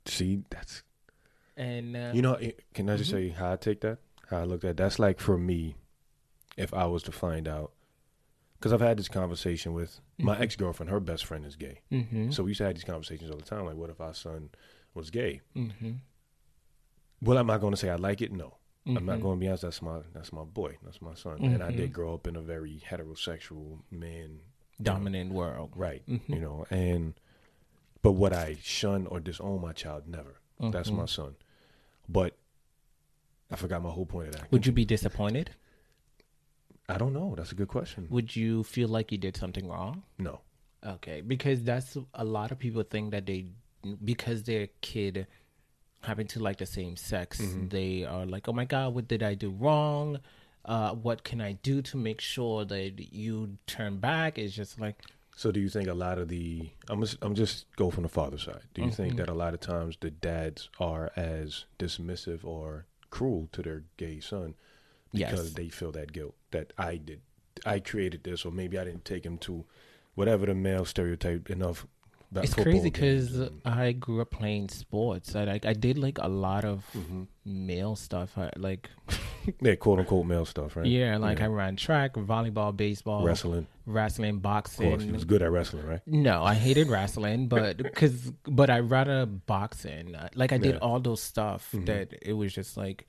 [0.06, 0.82] See, that's
[1.56, 2.36] and uh, You know,
[2.74, 3.14] can I just Mhm.
[3.14, 3.98] say how I take that?
[4.28, 5.76] How I looked at that's like for me,
[6.56, 7.72] if I was to find out,
[8.54, 10.40] because I've had this conversation with my Mhm.
[10.40, 10.90] ex girlfriend.
[10.90, 13.44] Her best friend is gay, hmm so we used to have these conversations all the
[13.44, 13.64] time.
[13.66, 14.50] Like, what if our son
[14.94, 15.40] was gay?
[15.54, 15.96] hmm
[17.20, 18.32] Well, am I going to say I like it?
[18.32, 19.22] No, I'm not Mhm.
[19.22, 19.62] going to be honest.
[19.62, 20.76] That's my that's my boy.
[20.82, 21.92] That's my son, and I did Mhm.
[21.94, 24.40] grow up in a very heterosexual man,
[24.80, 25.72] dominant world.
[25.76, 26.04] right?
[26.08, 26.28] Mhm.
[26.28, 27.14] You know, and
[28.02, 30.08] but what I shun or disown my child?
[30.08, 30.40] Never.
[30.58, 30.96] That's Mhm.
[30.96, 31.36] my son.
[32.08, 32.36] But
[33.50, 34.50] I forgot my whole point of that.
[34.50, 35.54] Would you be disappointed?
[36.88, 37.34] I don't know.
[37.36, 38.08] That's a good question.
[38.10, 40.02] Would you feel like you did something wrong?
[40.18, 40.40] No.
[40.84, 43.46] Okay, because that's a lot of people think that they
[44.04, 45.26] because their kid
[46.04, 47.70] happen to like the same sex, Mhm.
[47.70, 50.18] they are like, "Oh my god, what did I do wrong?
[50.64, 54.96] Uh, what can I do to make sure that you turn back?" It's just like,
[55.34, 58.08] So do you think a lot of the I'm just, I'm just go from the
[58.10, 58.64] father side.
[58.74, 59.16] Do you think Mhm.
[59.16, 64.20] that a lot of times the dads are as dismissive or cruel to their gay
[64.20, 64.54] son
[65.12, 67.20] because yes, they feel that guilt that I did
[67.66, 69.64] I created this or maybe I didn't take him to
[70.14, 71.86] whatever the male stereotype enough.
[72.36, 75.34] It's crazy because I grew up playing sports.
[75.36, 77.26] I like I did like a lot of Mhm.
[77.44, 78.36] male stuff.
[78.38, 78.88] I, like
[79.60, 80.86] yeah, quote unquote male stuff, right?
[80.86, 81.46] yeah, like Yeah.
[81.46, 83.66] I ran track, volleyball, baseball, wrestling.
[83.84, 85.12] wrestling, Of course, boxing.
[85.12, 86.00] was good at wrestling, right?
[86.06, 90.14] No, I hated wrestling, but because but I rather boxing.
[90.34, 90.80] Like I did Yeah.
[90.80, 91.86] all those stuff Mhm.
[91.86, 93.06] that it was just like.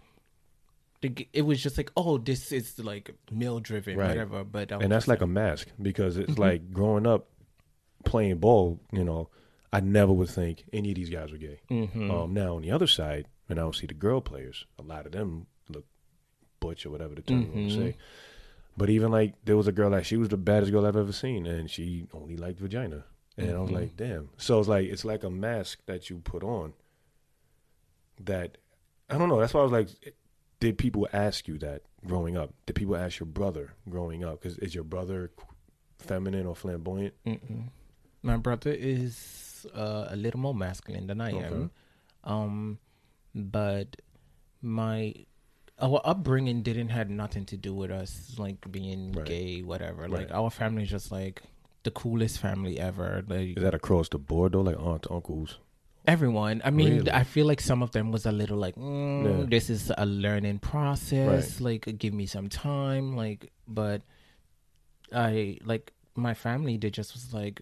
[1.33, 4.07] It was just like, oh, this is like male driven, Right.
[4.07, 4.45] whatever.
[4.45, 6.39] But and that's like a mask because it's Mhm.
[6.39, 7.27] like growing up
[8.03, 8.79] playing ball.
[8.91, 9.29] You know,
[9.71, 11.59] I never would think any of these guys were gay.
[11.69, 12.09] Mhm.
[12.11, 15.05] Um, now on the other side, when I would see the girl players, a lot
[15.05, 15.85] of them look
[16.59, 17.97] butch or whatever the term you want to say.
[18.77, 21.11] But even like there was a girl like she was the baddest girl I've ever
[21.11, 23.03] seen, and she only liked vagina,
[23.37, 23.73] and I was Mhm.
[23.73, 24.29] like, damn.
[24.37, 26.73] So it's like it's like a mask that you put on.
[28.19, 28.57] That
[29.09, 29.39] I don't know.
[29.39, 29.89] That's why I was like,
[30.59, 32.53] did people ask you that growing up?
[32.65, 34.41] Did people ask your brother growing up?
[34.41, 35.31] Because is your brother
[35.99, 37.13] feminine or flamboyant?
[37.25, 37.69] Mm-mm.
[38.23, 41.45] My brother is uh, a little more masculine than I Okay.
[41.45, 41.71] am,
[42.23, 42.79] um,
[43.35, 43.97] but
[44.61, 45.13] my
[45.81, 49.25] our upbringing didn't had nothing to do with us like being Right.
[49.25, 50.03] gay, whatever.
[50.03, 50.11] Right.
[50.11, 51.41] Like our family is just like
[51.83, 53.23] the coolest family ever.
[53.27, 54.61] Like Is that across the board though?
[54.61, 55.59] Like aunts, uncles?
[56.05, 56.61] everyone.
[56.65, 57.11] I mean, Really?
[57.11, 59.45] I feel like some of them was a little like, mm, Yeah.
[59.49, 61.59] this is a learning process.
[61.61, 63.15] Like, give me some time.
[63.15, 64.01] Like, but
[65.13, 66.77] I like my family.
[66.77, 67.61] They just was like,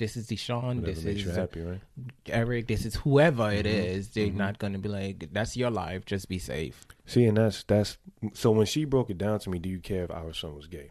[0.00, 0.80] this is Deshaun.
[0.80, 1.80] Whatever This is happy, right?
[2.26, 2.66] Eric.
[2.66, 3.84] This is whoever it Mhm.
[3.94, 4.08] is.
[4.10, 4.34] They're Mhm.
[4.44, 6.04] not gonna be like, that's your life.
[6.06, 6.86] Just be safe.
[7.06, 7.98] See, and that's that's
[8.32, 10.66] so when she broke it down to me, do you care if our son was
[10.66, 10.90] gay?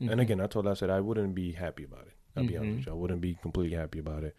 [0.00, 0.10] Mhm.
[0.10, 2.14] And again, I told her I said I wouldn't be happy about it.
[2.36, 2.88] I'll be honest.
[2.88, 4.34] I wouldn't be completely happy about it.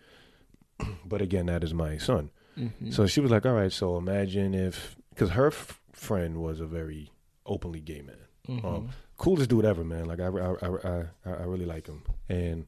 [1.06, 2.30] but again, that is my son.
[2.58, 2.92] Mhm.
[2.94, 6.66] So she was like, "All right, so imagine if because her f- friend was a
[6.68, 7.12] very
[7.46, 8.64] openly gay man, Mhm.
[8.66, 10.06] um, coolest dude ever, man.
[10.06, 12.66] Like I, I, I, I, I really like him, and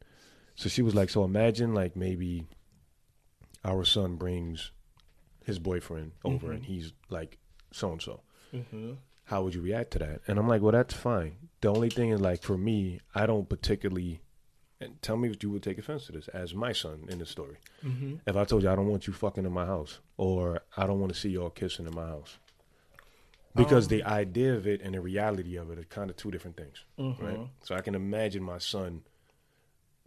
[0.59, 2.47] so she was like, so imagine like maybe
[3.63, 4.71] our son brings
[5.45, 6.55] his boyfriend over, Mhm.
[6.55, 7.37] and he's like
[7.71, 8.21] so and so."
[9.25, 10.21] How would you react to that?
[10.27, 11.35] And I'm like, well, that's fine.
[11.61, 14.21] The only thing is, like, for me, I don't particularly.
[14.81, 17.25] And tell me if you would take offense to this as my son in the
[17.27, 17.57] story.
[17.83, 18.21] Mhm.
[18.25, 20.99] If I told you I don't want you fucking in my house, or I don't
[20.99, 22.37] want to see y'all kissing in my house,
[23.55, 26.31] because Um, the idea of it and the reality of it are kind of two
[26.31, 27.21] different things, Mhm.
[27.21, 27.47] right?
[27.63, 29.03] So I can imagine my son,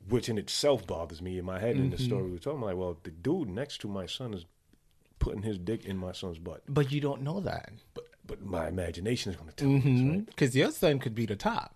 [0.08, 2.04] which in itself bothers me in my head in the Mhm.
[2.06, 2.60] story we're talking.
[2.60, 4.44] Like, well, the dude next to my son is
[5.18, 7.70] putting his dick in my son's butt, But you don't know that.
[7.94, 10.26] but but my imagination is going to tell me this, right?
[10.26, 11.74] Because your son could be the top.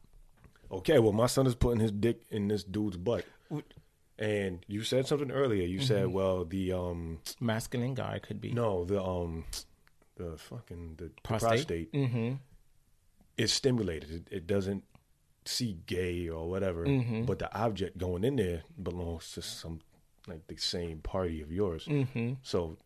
[0.71, 3.25] Okay, well, my son is putting his dick in this dude's butt.
[4.19, 5.67] And you said something earlier.
[5.67, 5.87] You Mm-hmm.
[5.87, 9.45] said, well, the um Masculine guy could be no, the um
[10.17, 11.49] the fucking the prostate.
[11.51, 12.35] prostate, Mm-hmm.
[13.37, 14.11] is stimulated.
[14.11, 14.85] It, it doesn't
[15.49, 17.23] see gay or whatever, Mm-hmm.
[17.25, 19.81] but the object going in there belongs to some
[20.27, 21.85] like the same party of yours.
[21.87, 22.35] Mm-hmm.
[22.43, 22.77] So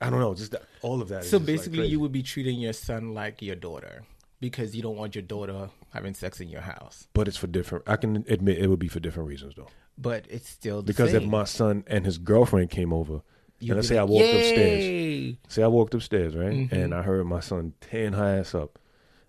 [0.00, 1.24] I don't know, just that, all of that.
[1.24, 1.92] So like, basically, crazy.
[1.92, 4.02] you would be treating your son like your daughter
[4.40, 7.08] because you don't want your daughter having sex in your house.
[7.14, 7.84] but it's for different.
[7.88, 9.68] I can admit it would be for different reasons though.
[9.96, 11.22] But it's still the Because same.
[11.22, 13.22] if my son and his girlfriend came over,
[13.60, 16.72] You'd and let's say I like, walked upstairs, say I walked upstairs, right, Mhm.
[16.72, 18.78] and I heard my son tearing her ass up,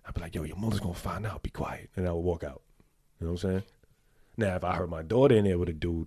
[0.06, 1.42] I'd be like, "Yo, your mother's gonna find out.
[1.42, 2.62] Be quiet," and I would walk out.
[3.20, 3.62] You know what I'm saying?
[4.36, 6.06] Now, if I heard my daughter in there with a dude,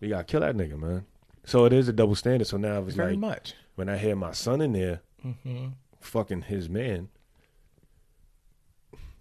[0.00, 1.04] we gotta kill that nigga, man.
[1.44, 2.46] So it is a double standard.
[2.46, 3.54] So now it's Very like much.
[3.74, 5.68] when I hear my son in there Mm-hmm.
[6.00, 7.08] fucking his man.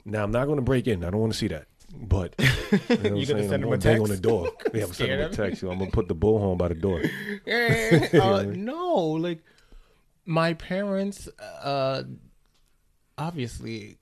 [0.05, 1.03] Now I'm not gonna break in.
[1.03, 1.65] I don't want to see that.
[1.95, 4.51] But you know You're gonna send I'm him a gonna on the door.
[4.73, 5.61] Yeah, I'm sending him a text.
[5.63, 7.01] I'm gonna put the bullhorn by the door.
[7.47, 9.43] Uh, no, like
[10.25, 11.27] my parents.
[11.39, 12.03] Uh,
[13.17, 13.97] obviously,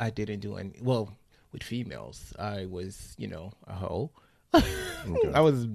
[0.00, 0.72] I didn't do any.
[0.82, 1.16] Well,
[1.52, 4.10] with females, I was, you know, a hoe.
[4.54, 5.66] I was.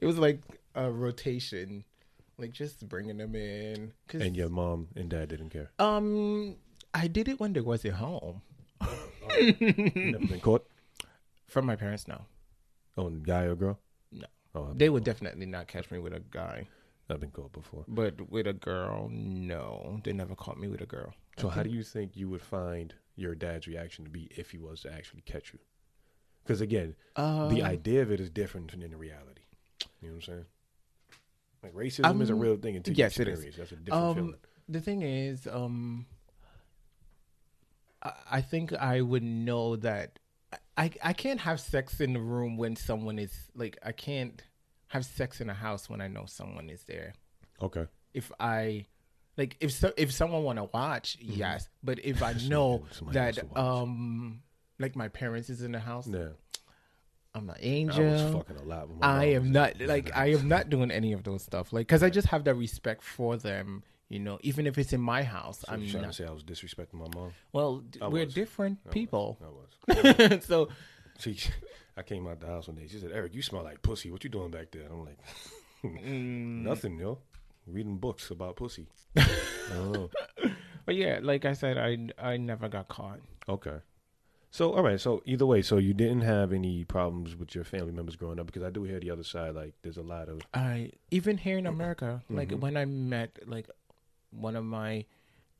[0.00, 0.40] It was like
[0.74, 1.84] a rotation,
[2.38, 3.92] like just bringing them in.
[4.12, 5.70] And your mom and dad didn't care.
[5.78, 6.56] um,
[6.94, 8.42] I did it when they wasn't home.
[9.38, 9.52] Never
[10.26, 10.66] been caught?
[11.46, 12.22] From my parents, no,
[12.96, 13.78] Oh, guy or girl?
[14.12, 15.06] no, Oh, they would caught.
[15.14, 16.66] definitely not catch me with a guy.
[17.08, 17.84] I've been caught before.
[17.88, 21.12] But with a girl, no, they never caught me with a girl.
[21.38, 24.58] So how do you think you would find your dad's reaction to be if he
[24.58, 25.58] was to actually catch you?
[26.42, 29.42] Because again, Um, the idea of it is different than the reality.
[30.00, 30.46] You know what I'm saying?
[31.62, 33.44] Like racism is a Um, real thing until yes, you it is.
[33.44, 33.56] experience.
[33.58, 34.40] That's a different Um, feeling.
[34.68, 36.06] the thing is, um,
[38.02, 40.18] I, I think I would know that
[40.76, 44.42] I I can't have sex in the room when someone is like I can't
[44.88, 47.12] have sex in a house when I know someone is there.
[47.60, 47.86] Okay.
[48.14, 48.86] If I
[49.40, 54.42] like if so, if someone want to watch, yes, but if I know that um
[54.78, 56.28] like my parents is in the house, Yeah.
[57.34, 58.04] I'm an angel.
[58.08, 60.90] I was fucking a lot with my I am not like I am not doing
[60.90, 61.72] any of those stuff.
[61.72, 63.82] Like, cause I just have that respect for them.
[64.08, 66.12] You know, even if it's in my house, So I'm trying not.
[66.14, 67.30] to say I was disrespecting my mom?
[67.52, 68.34] Well, d- we're was.
[68.34, 68.92] different I was.
[68.94, 69.38] people.
[69.40, 69.50] I
[70.32, 70.44] was.
[70.50, 70.68] so
[71.20, 71.38] She,
[71.96, 72.88] I came out the house one day.
[72.88, 74.10] She said, "Eric, you smell like pussy.
[74.10, 75.18] What you doing back there?" I'm like,
[75.84, 77.18] mm, "Nothing, yo.
[77.70, 80.08] Reading books about pussy." I
[80.86, 83.20] but yeah, like I said, I I never got caught.
[83.48, 83.78] Okay.
[84.50, 85.00] So all right.
[85.00, 88.46] So either way, so you didn't have any problems with your family members growing up
[88.46, 89.54] because I do hear the other side.
[89.54, 92.60] Like, there's a lot of I even here in America, like Mhm.
[92.60, 93.68] when I met like
[94.30, 95.04] one of my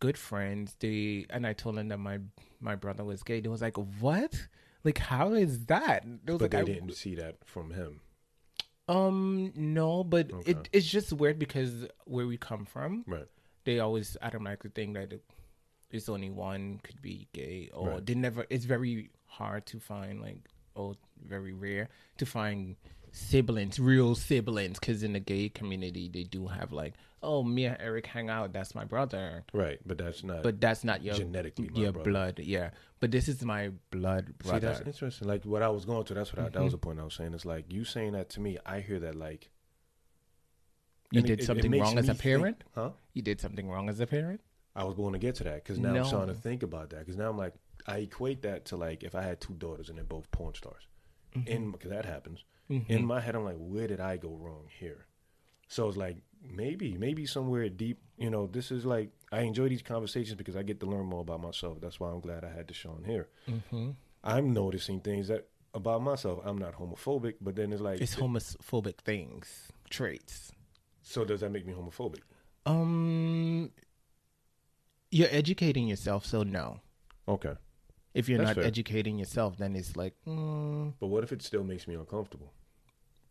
[0.01, 2.19] good friends, they and I told them that my
[2.61, 3.41] my brother was gay.
[3.41, 4.49] They was like, "What?
[4.83, 8.01] Like, how is that?" Was but like, they I, didn't see that from him.
[8.91, 10.51] Um, no, but Okay.
[10.53, 13.28] it it's just weird because where we come from, Right.
[13.64, 15.12] they always automatically think that
[15.91, 18.07] it's only one could be gay, or Right.
[18.07, 18.47] they never.
[18.51, 21.88] It's very hard to find, like, oh, very rare
[22.18, 22.76] to find
[23.12, 27.77] siblings, real siblings, because in the gay community they do have like, oh, me and
[27.81, 29.79] Eric hang out, that's my brother, Right.
[29.85, 30.43] But that's not.
[30.43, 32.11] but that's not your Genetically my your brother.
[32.11, 32.71] blood, yeah.
[32.99, 34.61] But this is my blood brother.
[34.61, 35.29] See, that's interesting.
[35.29, 36.14] Like what I was going to.
[36.14, 36.64] That's what I, that Mm-hmm.
[36.64, 37.35] was the point I was saying.
[37.35, 38.59] It's like you saying that to me.
[38.64, 39.51] I hear that like
[41.11, 42.59] you it- did it- it something makes wrong as a parent.
[42.59, 42.91] think- huh?
[43.14, 44.41] You did something wrong as a parent.
[44.77, 46.01] I was going to get to that because now No.
[46.01, 47.55] I'm starting to think about that because now I'm like
[47.87, 50.87] I equate that to like if I had two daughters and they're both porn stars,
[51.47, 52.45] in because that happens.
[52.71, 52.93] Mm-hmm.
[52.93, 55.07] In my head, I'm like, where did I go wrong here?
[55.66, 57.99] So it's like maybe, maybe somewhere deep.
[58.16, 61.20] You know, this is like I enjoy these conversations because I get to learn more
[61.20, 61.80] about myself.
[61.80, 63.28] That's why I'm glad I had Deshaun here.
[63.49, 63.91] Mm-hmm.
[64.22, 66.41] I'm noticing things that about myself.
[66.45, 70.53] I'm not homophobic, but then it's like, It's homophobic things, traits.
[71.03, 72.20] so does that make me homophobic?
[72.66, 73.70] Um,
[75.11, 76.80] you're educating yourself, so no.
[77.28, 77.55] Okay,
[78.14, 78.64] If you're That's not fair.
[78.64, 82.53] educating yourself, then it's like, mm, but what if it still makes me uncomfortable?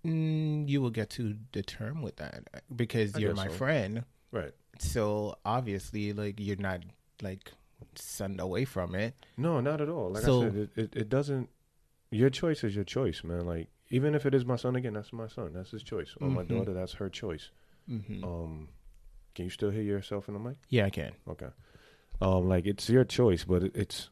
[0.05, 2.43] Mm, you will get to the term with that
[2.75, 3.53] because I you're my so.
[3.53, 4.03] friend.
[4.31, 4.53] Right.
[4.79, 6.81] So obviously, like you're not
[7.21, 7.51] like
[7.95, 9.13] sunned away from it.
[9.37, 10.11] No, not at all.
[10.11, 11.49] Like So- I said, it, it, it doesn't.
[12.11, 13.45] Your choice is your choice, man.
[13.45, 15.51] Like even if it is my son again, that's my son.
[15.53, 16.15] That's his choice.
[16.21, 16.49] Or my Mhm.
[16.49, 17.49] daughter, that's her choice.
[17.87, 18.69] hmm Um,
[19.35, 20.57] can you still hear yourself in the mic?
[20.69, 21.11] yeah, I can.
[21.27, 21.47] Okay.
[22.21, 24.09] Um, like it's your choice, but it, it's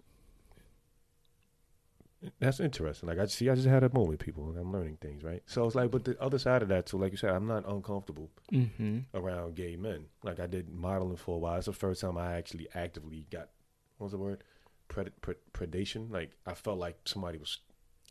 [2.39, 3.07] that's interesting.
[3.09, 5.41] Like I see, I just had a moment with people, and I'm learning things, right?
[5.45, 7.67] So it's like, but the other side of that too, like you said, I'm not
[7.67, 8.99] uncomfortable Mm-hmm.
[9.13, 10.05] around gay men.
[10.23, 11.57] Like I did modeling for a while.
[11.57, 13.49] It's the first time I actually actively got
[13.97, 14.43] what was the word?
[14.89, 16.11] Pred- pred- predation.
[16.11, 17.59] Like I felt like somebody was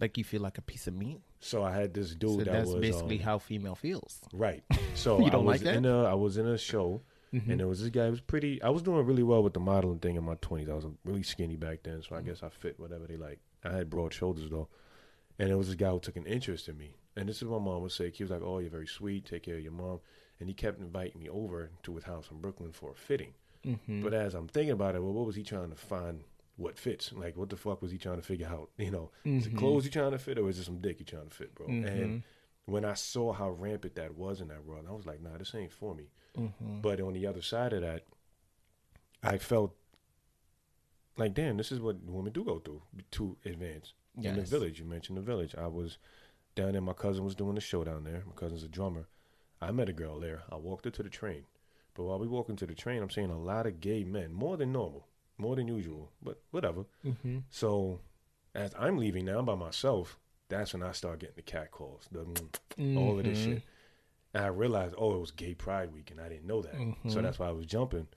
[0.01, 1.21] Like you feel like a piece of meat.
[1.41, 4.21] So I had this dude So that that's was basically um, how female feels.
[4.33, 4.63] right.
[4.95, 5.75] So You I don't was like that?
[5.77, 7.03] in a I was in a show
[7.35, 7.51] Mhm.
[7.51, 9.61] and there was this guy who was pretty I was doing really well with the
[9.61, 10.69] modeling thing in my twenties.
[10.69, 12.29] I was really skinny back then, so I Mm-hmm.
[12.29, 13.41] guess I fit whatever they like.
[13.65, 14.69] I had broad shoulders though.
[15.39, 16.97] And it was this guy who took an interest in me.
[17.15, 18.11] And this is what my mom would say.
[18.11, 20.01] He was like, Oh, you're very sweet, take care of your mom
[20.39, 23.33] and he kept inviting me over to his house in Brooklyn for a fitting.
[23.65, 24.03] Mhm.
[24.03, 26.25] But as I'm thinking about it, well, what was he trying to find
[26.57, 27.13] what fits?
[27.13, 28.71] Like, what the fuck was he trying to figure out?
[28.79, 29.59] You know, is it Mhm.
[29.59, 31.67] clothes he trying to fit or is it some dick he trying to fit, bro?
[31.69, 31.87] Mhm.
[32.03, 32.23] And
[32.67, 35.55] when I saw how rampant that was in that world, I was like, nah, this
[35.55, 36.11] ain't for me.
[36.37, 36.83] Mhm.
[36.83, 38.05] But on the other side of that,
[39.23, 39.75] I felt
[41.17, 43.95] like, damn, this is what women do go through to advance.
[44.17, 45.55] In the village, you mentioned the village.
[45.57, 45.99] I was
[46.55, 46.81] down there.
[46.81, 48.23] My cousin was doing the show down there.
[48.27, 49.09] My cousin's a drummer.
[49.61, 50.43] I met a girl there.
[50.51, 51.45] I walked her to the train.
[51.95, 54.57] But while we walking to the train, I'm seeing a lot of gay men, more
[54.57, 55.07] than normal,
[55.39, 56.85] more than usual, but whatever.
[57.05, 57.43] Mhm.
[57.51, 58.01] So
[58.55, 60.19] as I'm leaving now, I'm by myself.
[60.49, 62.21] That's when I start getting the cat calls, the
[62.97, 63.45] all of this Mhm.
[63.45, 63.62] shit.
[64.35, 66.75] And I realized, oh, it was Gay Pride Week, and I didn't know that.
[66.75, 67.23] So Mhm.
[67.23, 68.09] that's why I was jumping.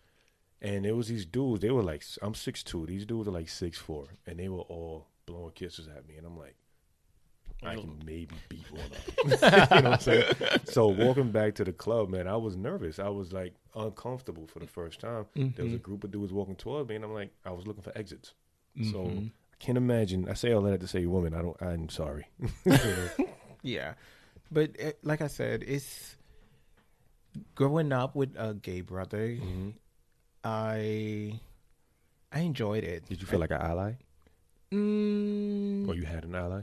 [0.62, 1.62] And it was these dudes.
[1.62, 2.86] They were like, I'm six two.
[2.86, 6.26] These dudes are like six four, and they were all blowing kisses at me, and
[6.28, 6.56] I'm like,
[7.64, 9.16] I can maybe beat one up.
[9.26, 9.30] you
[9.82, 10.24] know what I'm saying?
[10.66, 13.00] So walking back to the club, man, I was nervous.
[13.00, 15.26] I was like uncomfortable for the first time.
[15.36, 15.82] There was a Mhm.
[15.82, 18.34] group of dudes walking towards me, and I'm like, I was looking for exits.
[18.92, 19.28] So Mhm.
[19.54, 20.30] I can't imagine.
[20.30, 21.34] I say all that to say, woman.
[21.34, 21.62] I don't.
[21.62, 22.28] I'm sorry.
[23.62, 23.96] Yeah,
[24.50, 26.16] but it, like I said, it's
[27.56, 29.28] growing up with a gay brother.
[29.36, 29.74] Mhm.
[30.44, 31.40] I
[32.32, 33.06] I enjoyed it.
[33.08, 33.94] Did you feel like an ally,
[34.72, 36.62] Mm, or you had an ally?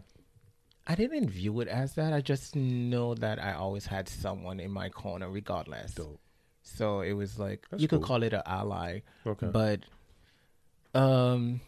[0.87, 2.13] I didn't view it as that.
[2.13, 5.95] I just know that I always had someone in my corner, regardless.
[5.95, 6.21] Dope.
[6.63, 9.49] So it was like That's you could call it an ally, Okay.
[9.49, 9.81] but
[10.95, 11.61] um,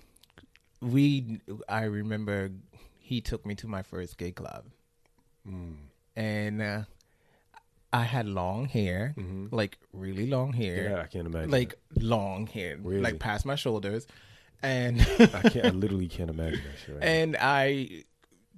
[0.81, 2.51] we I remember
[2.99, 4.65] he took me to my first gay club,
[5.49, 5.77] Mm.
[6.17, 6.83] and uh,
[7.93, 9.51] I had long hair, Mhm.
[9.53, 11.51] like really long hair, Yeah, I can't imagine.
[11.51, 13.01] like long hair, Really?
[13.01, 14.07] like past my shoulders,
[14.63, 15.01] and.
[15.01, 15.67] I can't.
[15.67, 16.95] I literally can't imagine that shit.
[16.97, 17.07] Right now.
[17.07, 18.05] and I,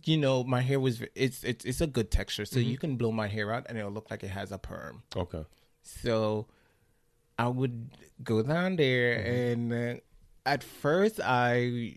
[0.05, 2.71] you know, my hair was it's it's it's a good texture, so Mm-hmm.
[2.71, 5.03] you can blow my hair out and it'll look like it has a perm.
[5.15, 5.45] okay.
[5.83, 6.47] So
[7.39, 7.91] I would
[8.23, 9.73] go down there, Mm-hmm.
[9.73, 10.01] and uh,
[10.45, 11.97] at first I,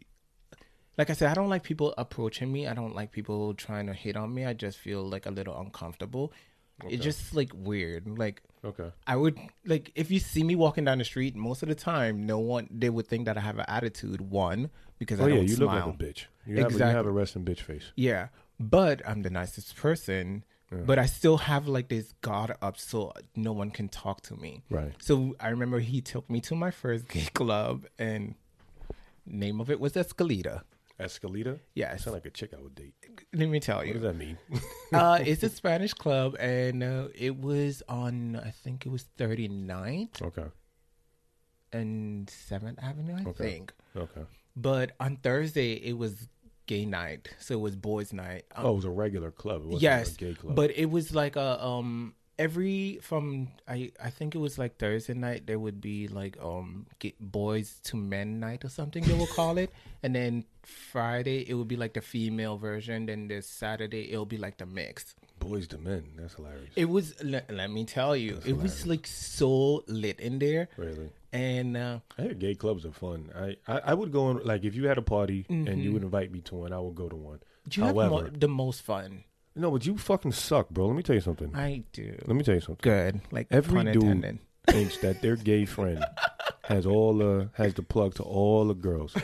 [0.97, 2.67] like I said, I don't like people approaching me.
[2.67, 4.45] I don't like people trying to hit on me.
[4.45, 6.31] I just feel like a little uncomfortable.
[6.83, 6.95] Okay.
[6.95, 8.07] It's just like weird.
[8.17, 8.91] Like Okay.
[9.05, 12.25] I would like if you see me walking down the street, most of the time,
[12.25, 14.21] no one they would think that I have an attitude.
[14.21, 14.69] One
[14.99, 15.67] because Oh I yeah, don't you smile.
[15.75, 16.25] look like a bitch.
[16.45, 16.93] You have, a, you Exactly.
[16.95, 17.91] have a resting bitch face.
[17.95, 18.27] Yeah,
[18.59, 20.43] but I'm the nicest person.
[20.87, 24.63] But I still have like this guard up, so no one can talk to me.
[24.71, 24.91] Right.
[24.97, 28.33] So I remember he took me to my first gay club, and
[29.23, 30.63] name of it was Escalita.
[31.03, 31.59] Escalita.
[31.75, 32.03] Yes.
[32.03, 32.93] Sound like a chick I would date.
[33.33, 33.93] Let me tell you.
[33.93, 34.37] What does that mean?
[34.93, 40.21] uh, it's a Spanish club, and uh, it was on I think it was 39th
[40.21, 40.45] okay.
[41.71, 43.43] and Seventh Avenue, I Okay.
[43.43, 43.73] think.
[43.95, 44.21] Okay.
[44.55, 46.27] But on Thursday it was
[46.65, 48.45] gay night, so it was boys' night.
[48.55, 49.63] Um, Oh, it was a regular club.
[49.63, 50.55] It wasn't yes, a gay club.
[50.55, 55.13] but it was like a um every from I I think it was like Thursday
[55.13, 59.27] night there would be like um get boys to men night or something they will
[59.27, 59.71] call it,
[60.03, 63.05] and then Friday it would be like the female version.
[63.07, 65.15] Then this Saturday it'll be like the mix.
[65.39, 66.03] boys to men.
[66.17, 66.71] That's hilarious.
[66.75, 71.09] It was let, let me tell you, it was like so lit in there, really.
[71.33, 73.29] and uh, I hear gay clubs are fun.
[73.35, 75.81] I, I, I would go on like if you had a party and Mm-hmm.
[75.81, 77.39] you would invite me to one, I would go to one.
[77.67, 79.23] Do you have mo- the most fun.
[79.55, 80.87] No, but you fucking suck, bro.
[80.87, 81.55] Let me tell you something.
[81.55, 82.81] I do Let me tell you something.
[82.81, 84.39] good, like Every dude intended.
[84.67, 86.03] thinks that their gay friend
[86.63, 89.15] has all the has the plug to all the girls.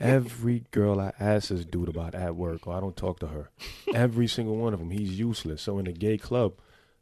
[0.00, 3.50] Every girl I ask this dude about at work, or I don't talk to her.
[3.94, 5.62] Every single one of them, he's useless.
[5.62, 6.54] So in a gay club,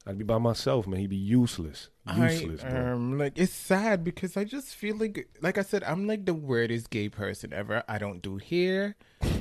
[0.07, 1.01] I'd be by myself, man.
[1.01, 2.93] He'd be useless, useless, I, bro.
[2.93, 6.35] um, like it's sad because I just feel like, like I said, I'm like the
[6.35, 7.83] weirdest gay person ever.
[7.89, 8.97] I don't do hair,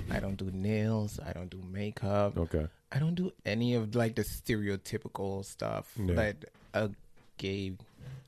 [0.10, 4.16] I don't do nails, I don't do makeup, Okay, I don't do any of like
[4.16, 6.14] the stereotypical stuff Yeah.
[6.16, 6.36] that
[6.74, 6.92] a
[7.38, 7.74] gay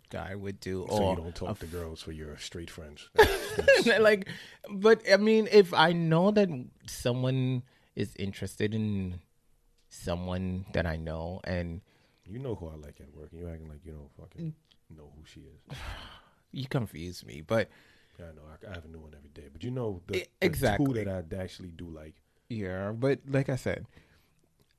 [0.10, 0.86] guy would do.
[0.90, 3.10] so or you don't talk a to girls for your straight friends.
[4.00, 4.28] like,
[4.70, 6.50] but I mean, if I know that
[6.88, 7.64] someone
[7.96, 9.20] is interested in
[9.90, 11.82] someone that I know and
[12.28, 14.98] you know who I like at work, and you acting like you don't fucking mm.
[14.98, 15.78] know who she is.
[16.52, 17.70] you confuse me, but
[18.20, 18.42] Yeah, I know.
[18.50, 21.04] I, I have a new one every day, but you know the, E- the exactly.
[21.04, 22.16] two that I actually do like.
[22.50, 23.86] Yeah, but like I said,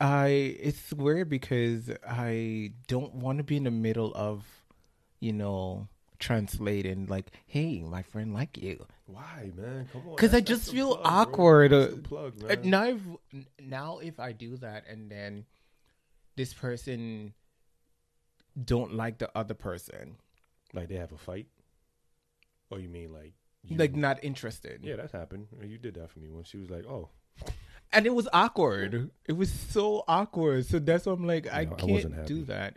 [0.01, 0.28] I
[0.61, 4.44] it's weird because I don't want to be in the middle of,
[5.20, 5.88] you know,
[6.18, 8.84] translating like, "Hey, my friend like you.
[9.07, 9.88] Why, man?
[9.92, 10.16] Come on.
[10.16, 11.72] Because I just feel plug, awkward.
[11.72, 13.01] Uh, plug, Uh, now, if,
[13.61, 15.44] now if I do that and then
[16.34, 17.32] this person
[18.62, 20.16] don't like the other person,
[20.74, 21.47] Like they have a fight.
[22.70, 23.32] Or you mean like?
[23.62, 25.49] You, like not interested, yeah, that's happened.
[25.62, 27.09] You did that for me when she was like, "Oh,
[27.93, 29.11] and it was awkward.
[29.26, 30.66] It was so awkward.
[30.66, 32.26] So that's why I'm like, I No, can't happy.
[32.26, 32.76] do that.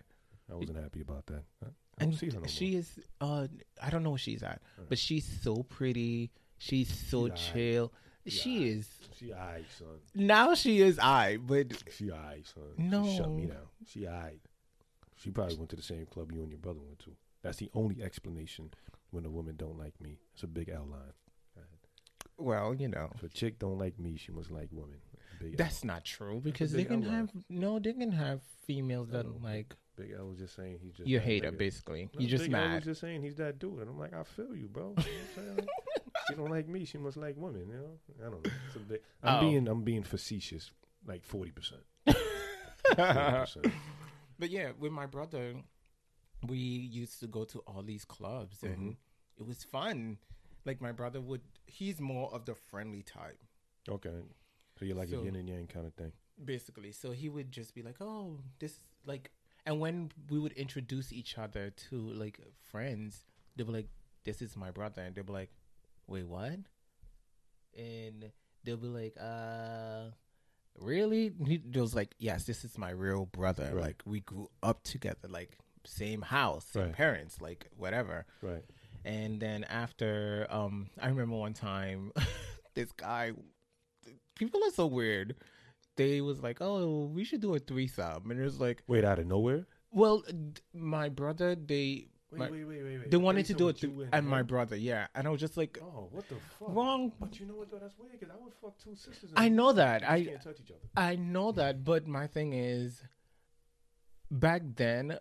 [0.51, 2.47] I wasn't happy about that." I And see her more.
[2.47, 3.47] she is, uh,
[3.82, 6.32] I don't know where she's at, but she's so pretty.
[6.57, 7.93] She's so She's chill.
[8.26, 8.78] She She aight.
[8.78, 9.88] is she alright, son.
[10.16, 10.53] now.
[10.55, 12.64] She is I, but She alright, son.
[12.78, 13.03] No.
[13.05, 13.68] She shut me down.
[13.86, 14.39] She alright.
[15.16, 17.12] She probably went to the same club you and your brother went to.
[17.41, 18.72] That's the only explanation
[19.12, 20.20] when a woman don't like me.
[20.34, 21.14] It's a big L line.
[22.39, 23.09] Well, you know.
[23.15, 24.97] If a chick don't like me, she must like women.
[25.39, 25.55] Big L.
[25.57, 29.73] That's not true because they can L have no, they can have females that like
[29.95, 32.09] Big L was just saying he's just you that hate her basically.
[32.13, 32.83] No, You just Big L was mad.
[32.83, 34.89] just saying he's that dude, and I'm like, I feel you, bro.
[34.89, 35.67] You know what I'm saying?
[36.29, 36.83] she don't like me.
[36.85, 37.67] She must like women.
[37.69, 38.51] You know, I don't know.
[38.89, 39.41] Big, I'm Oh.
[39.49, 40.71] being I'm being facetious,
[41.07, 41.81] like forty percent.
[44.37, 45.53] But yeah, with my brother,
[46.47, 48.97] we used to go to all these clubs and Mhm.
[49.37, 50.17] it was fun.
[50.66, 53.39] Like my brother would, he's more of the friendly type,
[53.88, 54.22] Okay,
[54.78, 56.12] so you're like So- a yin and yang kind of thing.
[56.43, 56.91] basically.
[56.91, 59.32] So he would just be like, "Oh, this like,"
[59.66, 63.89] and when we would introduce each other to like friends, they'd be like,
[64.26, 65.51] "This is my brother," and they'd be like,
[66.07, 66.60] "Wait, what?"
[67.78, 68.32] And
[68.64, 70.12] they'll be like, "Uh."
[70.78, 71.34] Really?
[71.45, 73.72] He was like, "Yes, this is my real brother.
[73.74, 73.84] Right.
[73.88, 76.93] Like we grew up together, like same house, same Right.
[76.93, 78.64] parents, like whatever." Right.
[79.06, 82.12] And then after, um, I remember one time,
[82.76, 83.32] this guy,
[84.36, 85.36] people are so weird.
[85.95, 89.20] They was like, "Oh, we should do a threesome," and it was like, Wait, out
[89.20, 89.66] of nowhere?
[89.91, 93.12] "Well, d- my brother, they Wait, My- wait, wait, wait, wait.
[93.12, 95.41] they wanted to do it, you th- and and my brother, yeah." And I was
[95.41, 96.70] just like, Oh, what the fuck?
[96.76, 97.80] "Wrong." But you know what though?
[97.80, 99.32] That's weird because I would fuck two sisters.
[99.36, 100.08] I know that.
[100.08, 100.80] I can't touch each other.
[100.95, 103.04] I know that, but my thing is,
[104.32, 105.18] back then,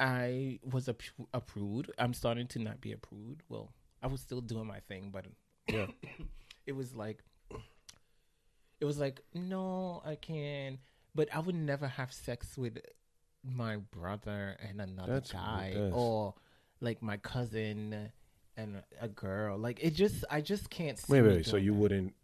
[0.00, 0.96] I was a,
[1.34, 1.92] a prude.
[1.98, 3.42] I'm starting to not be a prude.
[3.48, 3.70] Well,
[4.02, 5.26] I was still doing my thing, but
[5.68, 5.86] Yeah.
[6.66, 7.22] it was like,
[8.80, 10.78] it was like, no, I can't.
[11.14, 12.78] But I would never have sex with
[13.44, 16.34] my brother and another That's- guy, or
[16.80, 18.10] like my cousin
[18.56, 19.58] and a girl.
[19.58, 20.98] Like it just, I just can't.
[20.98, 21.36] See Wait, wait.
[21.36, 21.46] wait.
[21.46, 21.78] So you that.
[21.78, 22.14] wouldn't?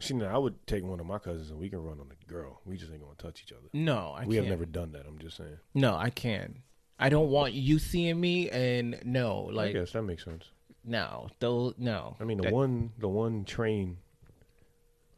[0.00, 2.30] See, now I would take one of my cousins and we can run on a
[2.30, 2.60] girl.
[2.64, 3.68] We just ain't gonna touch each other.
[3.72, 4.46] No, I we can't.
[4.46, 5.06] have never done that.
[5.06, 5.58] I'm just saying.
[5.72, 6.56] No, I can't.
[6.98, 10.44] I don't want you seeing me, and no, I like guess that makes sense.
[10.84, 12.16] no, though no.
[12.20, 13.98] I mean, the That- one, the one train,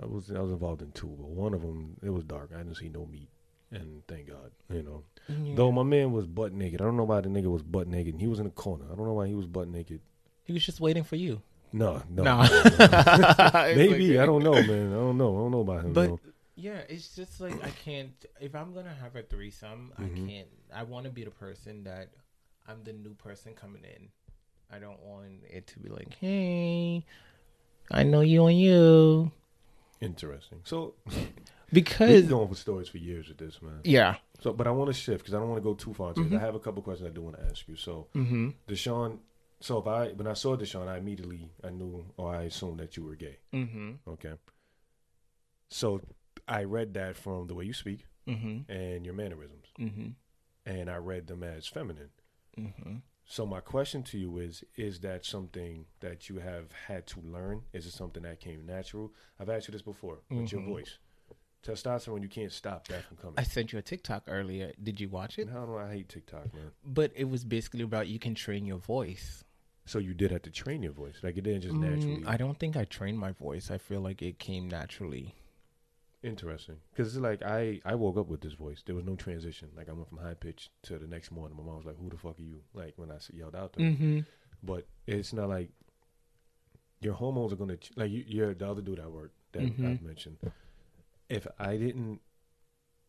[0.00, 2.50] I was I was involved in two, but one of them it was dark.
[2.54, 3.28] I didn't see no meat,
[3.70, 5.04] and thank God, you know.
[5.28, 5.54] Yeah.
[5.56, 6.80] Though my man was butt naked.
[6.80, 8.14] I don't know why the nigga was butt naked.
[8.14, 8.84] and He was in the corner.
[8.90, 10.00] I don't know why he was butt naked.
[10.44, 11.42] he was just waiting for you.
[11.72, 12.22] No, no.
[12.22, 12.42] No,
[13.74, 14.92] Maybe I don't know, man.
[14.92, 15.36] I don't know.
[15.36, 15.92] I don't know about him.
[15.92, 16.20] But though.
[16.56, 18.12] Yeah, it's just like I can't.
[18.40, 20.04] If I'm gonna have a threesome, Mhm.
[20.24, 20.48] I can't.
[20.74, 22.08] I want to be the person that
[22.66, 24.08] I'm the new person coming in.
[24.70, 27.04] I don't want it to be like, hey,
[27.90, 29.30] I know you and you,
[30.00, 30.60] interesting.
[30.64, 30.94] So
[31.72, 33.80] because we've been going for stories for years with this, man.
[33.84, 34.16] yeah.
[34.40, 36.22] So, but I want to shift because I don't want to go too far into
[36.22, 36.32] Mhm.
[36.32, 36.36] it.
[36.36, 37.76] I have a couple questions I do want to ask you.
[37.76, 38.50] So, Mm-hmm.
[38.66, 39.20] Deshaun.
[39.60, 42.96] So if I when I saw Deshaun, I immediately I knew or I assumed that
[42.96, 43.38] you were gay.
[43.54, 43.92] Mm-hmm.
[44.08, 44.34] Okay.
[45.70, 46.00] So
[46.48, 48.70] I read that from the way you speak Mm-hmm.
[48.70, 50.08] and your mannerisms, Mm-hmm.
[50.64, 52.10] and I read them as feminine.
[52.58, 52.96] Mm-hmm.
[53.24, 57.62] So my question to you is: Is that something that you have had to learn?
[57.72, 59.12] Is it something that came natural?
[59.38, 60.66] I've asked you this before with your Mhm.
[60.66, 60.98] voice.
[61.62, 63.34] Testosterone, you can't stop that from coming.
[63.36, 64.72] I sent you a TikTok earlier.
[64.80, 65.48] Did you watch it?
[65.48, 66.70] How do I hate TikTok, man?
[66.84, 69.42] But it was basically about you can train your voice.
[69.84, 72.22] So you did have to train your voice, like it didn't just Mm, naturally.
[72.26, 73.70] I don't think I trained my voice.
[73.70, 75.34] I feel like it came naturally.
[76.26, 78.82] Interesting, because it's like I I woke up with this voice.
[78.84, 79.68] There was no transition.
[79.76, 81.56] Like I went from high pitch to the next morning.
[81.56, 83.82] My mom was like, "Who the fuck are you?" Like when I yelled out to
[83.82, 83.90] her.
[83.90, 84.20] Mm-hmm.
[84.62, 85.70] But it's not like
[87.00, 89.86] your hormones are gonna ch- like you, you're the other dude at work that Mhm.
[89.92, 90.38] I've mentioned.
[91.28, 92.20] If I didn't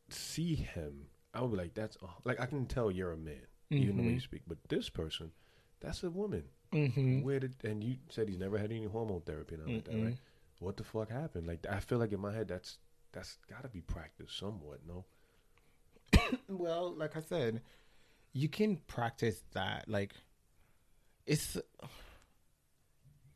[0.09, 3.47] see him, I would be like, "That's aw-" like I can tell you're a man,
[3.72, 5.32] even the way you speak." But this person,
[5.80, 6.43] that's a woman.
[6.74, 7.22] Mm-hmm.
[7.24, 10.03] Where did and you said he's never had any hormone therapy and all like that,
[10.03, 10.18] right?
[10.59, 11.47] What the fuck happened?
[11.47, 12.78] Like I feel like in my head that's
[13.11, 14.79] that's got to be practiced somewhat.
[14.87, 15.05] No,
[16.47, 17.61] Well, like I said,
[18.33, 19.85] you can practice that.
[19.87, 20.13] Like,
[21.25, 21.57] it's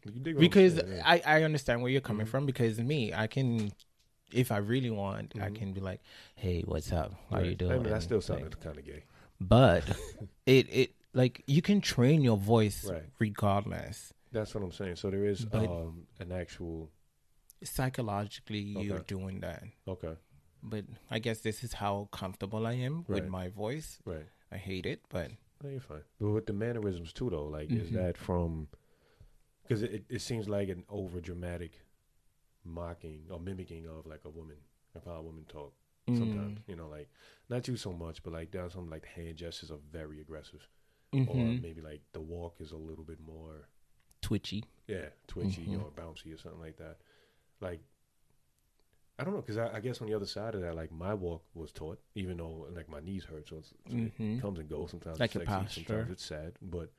[0.05, 1.01] you dig because saying, yeah.
[1.05, 2.29] I I understand where you're coming Mhm.
[2.29, 2.45] from.
[2.45, 3.71] Because me, I can,
[4.31, 5.55] if I really want, I Mhm.
[5.55, 6.01] can be like,
[6.35, 7.13] "Hey, what's up?
[7.29, 7.57] How you Right.
[7.57, 9.03] doing?" I mean, that still like, kind of gay.
[9.39, 9.83] but
[10.45, 13.03] it it like you can train your voice Right.
[13.19, 14.13] regardless.
[14.31, 14.95] That's what I'm saying.
[14.95, 16.89] So there is But- um, an actual.
[17.63, 19.05] Psychologically, you're Okay.
[19.07, 19.63] doing that.
[19.87, 20.15] Okay.
[20.63, 23.99] But I guess this is how comfortable I am with my voice.
[24.05, 24.25] Right.
[24.51, 25.31] I hate it, but
[25.63, 26.01] No, you're fine.
[26.19, 27.93] But with the mannerisms too, though, like, is Mhm.
[27.93, 28.67] that from?
[29.63, 31.81] Because it, it seems like an over dramatic
[32.63, 34.57] mocking or mimicking of like a woman,
[34.95, 35.73] of how a woman talk.
[36.07, 37.09] Sometimes, mm, you know, like
[37.47, 40.67] not you so much, but like down some like hand gestures are very aggressive,
[41.13, 43.69] or mhm, maybe like the walk is a little bit more,
[44.21, 44.65] twitchy.
[44.87, 45.79] yeah, twitchy Mhm.
[45.81, 46.97] or bouncy or something like that.
[47.61, 47.79] Like,
[49.19, 51.13] I don't know, because I, I guess on the other side of that, like my
[51.13, 54.89] walk was taught, even though like my knees hurt, so it's, it comes and goes.
[54.91, 56.53] Sometimes Like it's sexy, sometimes it's sad.
[56.61, 56.91] But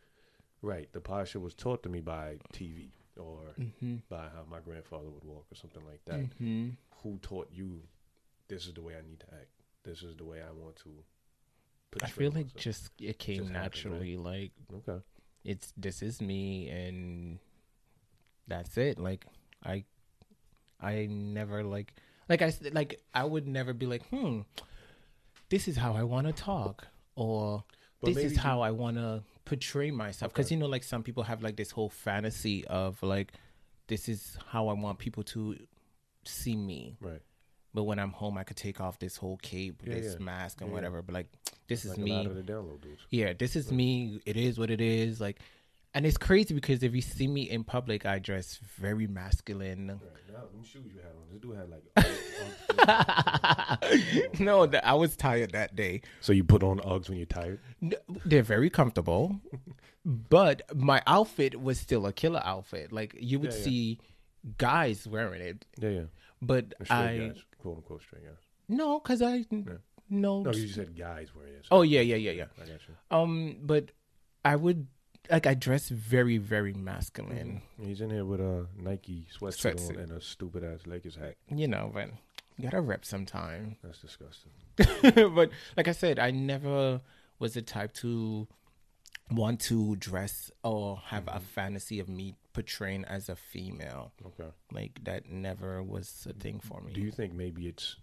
[0.63, 3.97] right, the posture was taught to me by TV or Mm-hmm.
[4.09, 6.21] by how my grandfather would walk or something like that.
[6.21, 6.69] Mm-hmm.
[7.03, 7.81] Who taught you
[8.49, 9.49] this is the way I need to act?
[9.85, 10.91] This is the way I want to.
[12.03, 12.57] I feel like myself.
[12.57, 13.63] just it came Just happened, right?
[13.63, 14.17] naturally.
[14.17, 14.53] Like
[14.89, 15.03] okay.
[15.45, 17.39] it's this is me, and
[18.49, 18.99] that's it.
[18.99, 19.27] Like
[19.65, 19.85] I,
[20.83, 21.95] I never like
[22.29, 24.41] like I like I would never be like, hmm,
[25.49, 27.65] this is how I want to talk, or
[28.01, 30.33] But this is you- how I want to portray myself.
[30.33, 30.55] Because Okay.
[30.55, 33.33] you know, like some people have like this whole fantasy of like,
[33.89, 35.57] this is how I want people to
[36.25, 36.97] see me.
[37.01, 37.21] Right.
[37.75, 40.25] But when I'm home, I could take off this whole cape, Yeah, this yeah.
[40.25, 41.01] mask, and Yeah, whatever.
[41.03, 41.29] But like,
[41.69, 43.03] this is like me lot of the down-low dudes.
[43.11, 43.77] yeah, this is Right.
[43.77, 44.21] me.
[44.27, 45.21] It is what it is.
[45.21, 45.41] Like,
[45.95, 49.89] and it's crazy because if you see me in public, I dress very masculine.
[49.89, 49.99] Right.
[50.33, 51.85] Now, them shoes you had on, this dude had like.
[54.41, 56.03] no, I was tired that day.
[56.21, 57.61] so you put on Uggs when you're tired?
[57.83, 57.93] N-
[58.25, 59.41] They're very comfortable,
[60.05, 62.93] but my outfit was still a killer outfit.
[62.93, 63.65] Like you would Yeah, yeah.
[63.65, 63.99] see
[64.59, 66.03] guys wearing it, Yeah, yeah.
[66.41, 68.35] but I guys, quote unquote straight guys.
[68.69, 69.79] no, because I no.
[70.43, 71.67] No, you said guys wearing it.
[71.71, 72.45] oh yeah, yeah, yeah, yeah.
[72.57, 72.95] I got you.
[73.11, 73.93] Um, but
[74.45, 74.87] I would
[75.31, 77.63] like I dress very, very masculine.
[77.79, 80.03] And He's in here with a Nike sweatsuit Sweatsuit.
[80.03, 81.37] and a stupid ass Lakers hat.
[81.55, 82.11] You know, but
[82.57, 83.77] you gotta rep sometime.
[83.83, 84.53] That's disgusting.
[85.35, 87.01] but like I said, I never
[87.39, 88.47] was the type to
[89.31, 94.13] want to dress or have a fantasy of me portraying as a female.
[94.27, 94.51] Okay.
[94.73, 96.93] Like that never was a thing for me.
[96.93, 97.97] Do you think maybe it's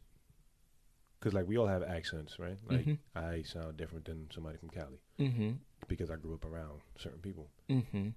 [1.20, 2.57] because like we all have accents, right?
[2.67, 2.97] Like Mhm.
[3.15, 5.51] I sound different than somebody from Cali mm-hmm.
[5.88, 7.50] Because I grew up around certain people.
[7.70, 8.10] Mm-hmm.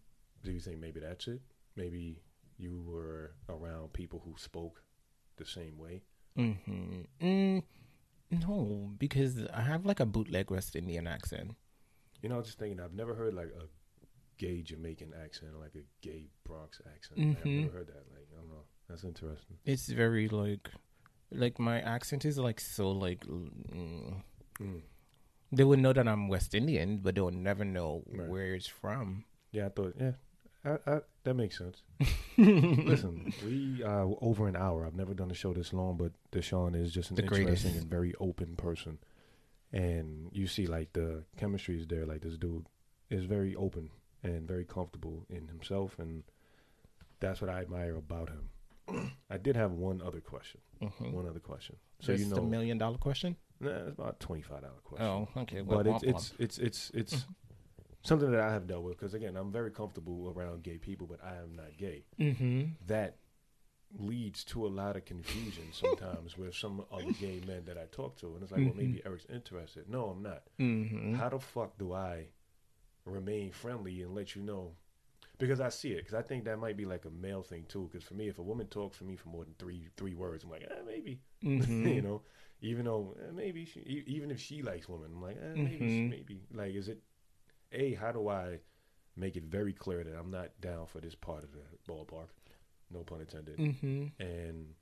[0.45, 1.41] Do you think maybe that's it?
[1.77, 2.21] Maybe
[2.59, 4.83] you were around people who spoke
[5.37, 6.03] the same way.
[6.39, 7.03] Mm-hmm.
[7.27, 7.63] Mm,
[8.31, 11.53] no, because I have like a bootleg West Indian accent.
[12.23, 13.65] You know, I was just thinking I've never heard like a
[14.39, 17.19] gay Jamaican accent or like a gay Bronx accent.
[17.29, 18.05] Like, I've never heard that.
[18.13, 18.65] Like I don't know.
[18.89, 19.57] That's interesting.
[19.65, 20.69] It's very like,
[21.31, 23.25] like my accent is like so like.
[23.27, 24.23] Mm,
[24.61, 24.83] Mm.
[25.53, 28.29] They would know that I'm West Indian, but they'll never know Right.
[28.29, 29.25] where it's from.
[29.53, 29.95] Yeah, I thought.
[30.01, 30.13] Yeah,
[30.65, 31.83] I, I, that makes sense.
[32.39, 34.87] Listen, we uh over an hour.
[34.87, 37.83] I've never done a show this long, but Deshaun is just an The interesting greatest.
[37.83, 38.99] and very open person.
[39.73, 42.05] And you see, like the chemistry is there.
[42.07, 42.67] Like this dude
[43.11, 43.91] is very open
[44.23, 46.23] and very comfortable in himself, and
[47.21, 49.13] that's what I admire about him.
[49.31, 50.61] I did have one other question.
[50.83, 51.13] Mhm.
[51.13, 51.77] One other question.
[52.01, 53.37] So you you know, the million dollar question?
[53.63, 55.07] Nah, it's about twenty five dollar question.
[55.07, 55.61] Oh, okay.
[55.63, 57.25] but Well, it's it's it's it's it's Mhm.
[58.03, 61.21] something that I have dealt with because again, I'm very comfortable around gay people, but
[61.25, 62.05] I am not gay.
[62.21, 62.87] Mm-hmm.
[62.89, 63.17] that
[63.99, 68.17] leads to a lot of confusion sometimes with some other gay men that I talk
[68.21, 69.89] to, and it's like, well, maybe Eric's interested.
[69.89, 70.45] No, I'm not.
[70.59, 71.15] Mm-hmm.
[71.15, 72.29] How the fuck do I
[73.05, 74.73] remain friendly and let you know?
[75.39, 75.99] Because I see it.
[75.99, 77.89] Because I think that might be like a male thing too.
[77.91, 80.45] Because for me, if a woman talks to me for more than three three words,
[80.45, 81.21] I'm like, eh, maybe.
[81.45, 81.89] Mm-hmm.
[81.89, 82.23] you know,
[82.63, 85.85] even though eh, maybe she, e- even if she likes women, I'm like, eh, maybe,
[85.85, 86.09] Mhm.
[86.09, 86.41] maybe.
[86.55, 87.03] Like, is it?
[87.73, 88.61] A, how do I
[89.17, 92.29] make it very clear that I'm not down for this part of the ballpark?
[92.91, 94.07] No pun intended Mm-hmm.
[94.23, 94.75] and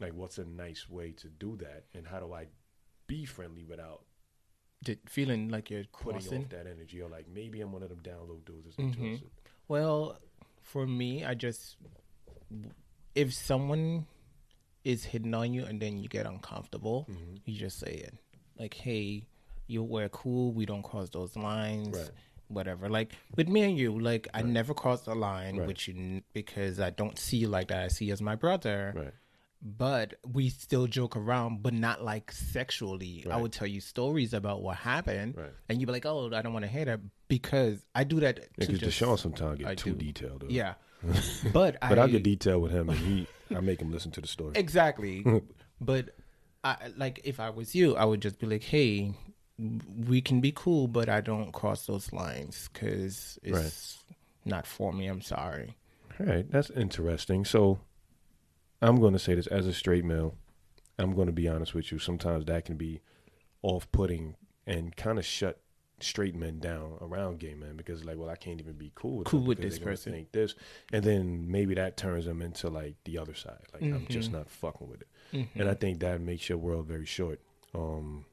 [0.00, 2.46] like what's a nice way to do that and how do i
[3.06, 4.04] be friendly without
[5.06, 6.42] feeling like you're putting crossing.
[6.44, 8.86] off that energy or like maybe i'm one of them down-low dudes that's Mhm.
[8.98, 9.30] interested
[9.66, 10.18] Well,
[10.62, 11.76] for me, I just
[13.14, 14.06] if someone
[14.84, 17.40] is hidden on you and then you get uncomfortable, Mhm.
[17.44, 18.14] you just say it.
[18.58, 19.26] Like, hey,
[19.66, 20.52] you we're cool.
[20.52, 21.96] We don't cross those lines.
[21.96, 22.10] Right.
[22.48, 22.88] Whatever.
[22.90, 25.66] Like with me and you, like I never cross the line Right.
[25.66, 27.82] with you because I don't see you like that.
[27.84, 28.92] I see you as my brother.
[28.94, 29.14] right
[29.66, 33.24] but we still joke around, but not like sexually.
[33.30, 36.42] I would tell you stories about what happened, right and you'd be like, "Oh, I
[36.42, 39.66] don't want to hear that," because I do that to because just Deshaun sometimes get
[39.68, 40.04] I too do.
[40.12, 40.48] detailed though.
[40.50, 40.74] yeah.
[41.54, 44.20] but I but i'll get detailed with him and he i make him listen to
[44.20, 45.24] the story exactly.
[45.80, 46.10] but
[46.64, 49.12] I like if I was you, I would just be like, "Hey,
[49.58, 53.98] we can be cool, but I don't cross those lines because it's
[54.44, 55.06] not for me.
[55.06, 55.76] I'm sorry.
[56.18, 57.44] All right, that's interesting.
[57.44, 57.80] So,
[58.80, 60.36] I'm going to say this as a straight male.
[60.98, 61.98] I'm going to be honest with you.
[61.98, 63.00] Sometimes that can be
[63.62, 64.36] off-putting
[64.66, 65.60] and kind of shut
[66.00, 69.26] straight men down around gay men because, like, well, I can't even be cool with
[69.28, 70.12] Cool with this person.
[70.12, 70.54] Think this,
[70.92, 73.60] and then maybe that turns them into like the other side.
[73.72, 74.34] Like, I'm just Mhm.
[74.34, 75.48] not fucking with it, Mhm.
[75.54, 77.40] and I think that makes your world very short.
[77.74, 78.24] Um,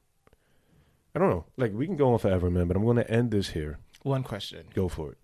[1.14, 1.44] I don't know.
[1.56, 3.78] Like, we can go on forever, man, but I'm going to end this here.
[4.02, 5.18] One question: Go for it.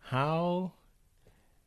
[0.00, 0.72] How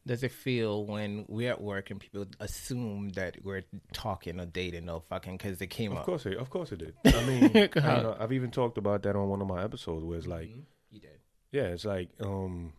[0.10, 3.62] does it feel when we're at work and people assume that we're
[3.94, 6.02] talking or dating or fucking because they came Of up?
[6.02, 6.94] Of course, it, of course it did.
[7.06, 8.04] I mean, I, ahead.
[8.04, 10.64] know, I've even talked about that on one of my episodes where it's like, Mhm.
[10.92, 11.20] you did.
[11.52, 12.74] yeah, it's like um,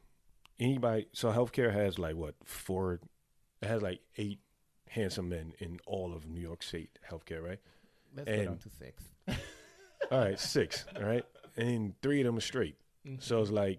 [0.58, 1.06] anybody.
[1.12, 3.00] So healthcare has like what four?
[3.62, 4.40] It has like eight
[4.88, 7.60] handsome men in all of New York State healthcare, right?
[8.16, 9.04] Let's go down to six.
[10.10, 10.84] All right, six.
[10.96, 11.24] All right,
[11.56, 12.74] and three of them are straight.
[13.20, 13.78] So it's like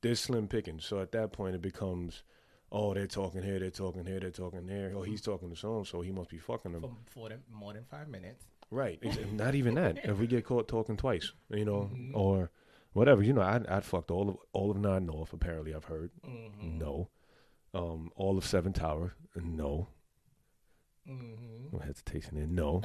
[0.00, 0.86] there's slim pickings.
[0.86, 2.22] So at that point, it becomes,
[2.72, 4.92] oh, they're talking here, they're talking here, they're talking there.
[4.96, 6.82] Oh, he's talking to someone, so he must be fucking them.
[6.82, 8.44] for, for them, more than five minutes.
[8.70, 8.98] Right.
[9.32, 9.98] Not even that.
[10.04, 12.12] If we get caught talking twice, you know, Mhm.
[12.14, 12.50] or
[12.92, 15.32] whatever, you know, I'd, I'd fucked all of all of Nine North.
[15.32, 16.10] Apparently, I've heard.
[16.24, 16.78] Mm-hmm.
[16.78, 17.08] No.
[17.74, 19.14] Um, all of Seven Tower.
[19.34, 19.88] No.
[21.08, 21.72] Mm-hmm.
[21.72, 22.46] No hesitation there.
[22.46, 22.82] No.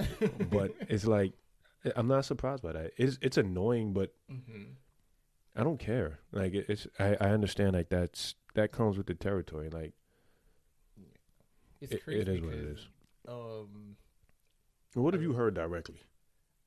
[0.50, 1.34] but it's like
[1.96, 2.92] I'm not surprised by that.
[2.98, 4.64] It's it's annoying, but Mm-hmm.
[5.58, 6.20] I don't care.
[6.32, 9.70] Like it's I, I understand like that's that comes with the territory.
[9.70, 9.94] Like
[11.82, 12.88] It's It- crazy it is what it because, is.
[13.28, 13.98] Um,
[14.94, 16.02] what have you heard directly?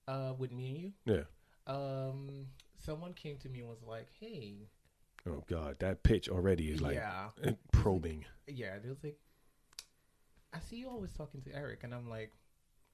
[0.06, 1.24] uh, with me and you, Yeah.
[1.66, 4.70] um, someone came to me and was like, "Hey,
[5.26, 7.30] Oh God, that pitch already is like yeah,
[7.72, 8.24] probing.
[8.46, 9.18] yeah." They was like,
[10.52, 12.32] "I see you always talking to Eric," and I'm like,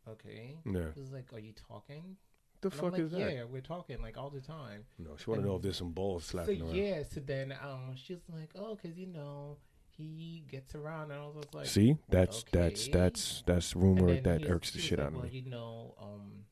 [0.09, 0.89] "Okay." Yeah.
[0.89, 2.17] It was like, "Are you talking?"
[2.65, 3.21] The And fuck like, is that?
[3.33, 4.85] Yeah, we're talking like all the time.
[4.99, 6.75] No, she want to know if there's some balls So slapping around.
[6.77, 9.59] yeah, so then um, she was like, "Oh, cause you know
[9.91, 12.93] he gets around," and I was like, See, that's that's okay.
[12.93, 15.39] that's that's And rumor that irks the shit like, out of well, me.
[15.39, 16.45] You know, um,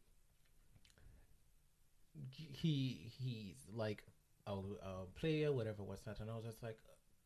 [2.31, 4.03] he he's like
[4.47, 6.79] a, a player, whatever, what's not, and I was just like,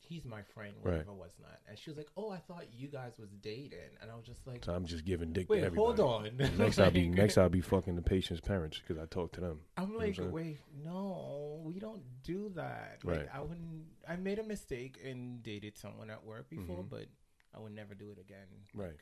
[0.07, 0.93] he's my friend, Right.
[0.93, 1.59] whatever, what's not.
[1.69, 4.47] And she was like, oh, I thought you guys was dating, and I was just
[4.47, 6.01] like, So I'm just giving dick wait, to everybody.
[6.03, 6.37] hold on.
[6.59, 9.61] Next I'll be next I'll be fucking the patient's parents because I talk to them.
[9.77, 12.99] I'm I'm like, wait, no, we don't do that.
[13.05, 13.19] Right.
[13.21, 13.85] Like, I wouldn't.
[14.09, 16.91] I made a mistake and dated someone at work before, Mhm.
[16.91, 17.07] but
[17.55, 18.47] I would never do it again.
[18.75, 18.97] Right.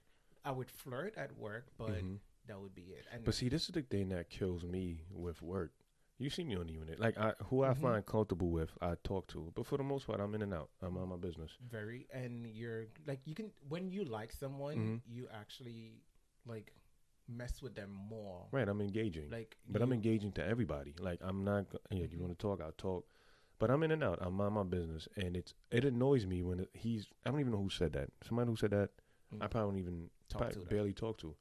[0.45, 2.19] I would flirt at work, but Mhm.
[2.47, 3.05] that would be it.
[3.13, 5.73] And But see, this is the thing that kills me with work.
[6.19, 7.81] You see me on the unit, like I, who I Mhm.
[7.81, 9.51] find comfortable with, I talk to.
[9.55, 10.71] But for the most part, I'm in and out.
[10.81, 11.57] I'm on my business.
[11.61, 15.01] very and you're like you can when you like someone Mhm.
[15.07, 16.03] you actually
[16.47, 16.73] like
[17.27, 18.69] mess with them more Right.
[18.69, 20.95] I'm engaging, like but I'm engaging to everybody.
[21.01, 21.67] Like I'm not.
[21.91, 22.21] Yeah, you Mhm.
[22.21, 22.61] want to talk?
[22.61, 23.07] I'll talk.
[23.59, 24.19] But I'm in and out.
[24.21, 27.09] I'm on my business, and it's it annoys me when he's.
[27.25, 28.11] I don't even know who said that.
[28.23, 28.91] Somebody who said that.
[29.33, 29.51] I Mm.
[29.51, 31.35] probably don't even Talk probably to barely talk to.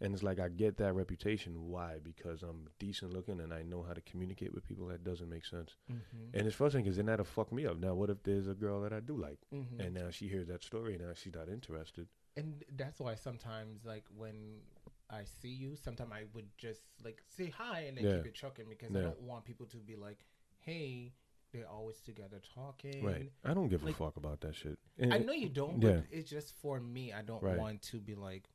[0.00, 1.68] And it's like I get that reputation.
[1.68, 1.98] Why?
[2.02, 4.86] Because I'm decent looking and I know how to communicate with people.
[4.88, 5.76] That doesn't make sense.
[5.90, 6.34] Mhm.
[6.34, 7.78] And it's frustrating because then that'll fuck me up.
[7.78, 9.80] Now, what if there's a girl that I do like, Mhm.
[9.80, 12.08] and now she hears that story, and now she's not interested?
[12.38, 14.60] and that's why sometimes like when
[15.08, 18.16] I see you, sometimes I would just like say hi and then Yeah.
[18.18, 20.26] keep it trucking because I don't want people to be like,
[20.58, 21.14] "Hey,
[21.52, 23.32] they're always together talking." Right.
[23.42, 24.78] I don't give like- a fuck about that shit.
[24.98, 26.00] And I know you don't, yeah.
[26.00, 27.10] but it's just for me.
[27.12, 27.56] I don't Right.
[27.58, 28.50] want to be like,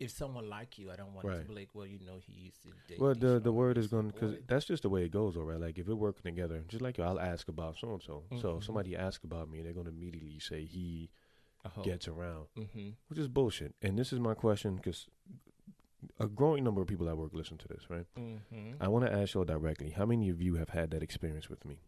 [0.00, 2.32] if someone like you, I don't want it to be like, well, you know, he
[2.46, 3.00] used to date.
[3.00, 5.60] Well, the the word is going because that's just the way it goes, all right.
[5.60, 8.22] Like if we're working together, just like you, I'll ask about so and so.
[8.40, 11.10] So if somebody asks about me, they're going to immediately say he
[11.82, 12.90] gets around, Mm-hmm.
[13.08, 13.74] which is bullshit.
[13.82, 15.06] And this is my question because
[16.20, 18.06] a growing number of people at work listen to this, right?
[18.18, 18.80] Mm-hmm.
[18.80, 21.64] I want to ask y'all directly: How many of you have had that experience with
[21.64, 21.80] me?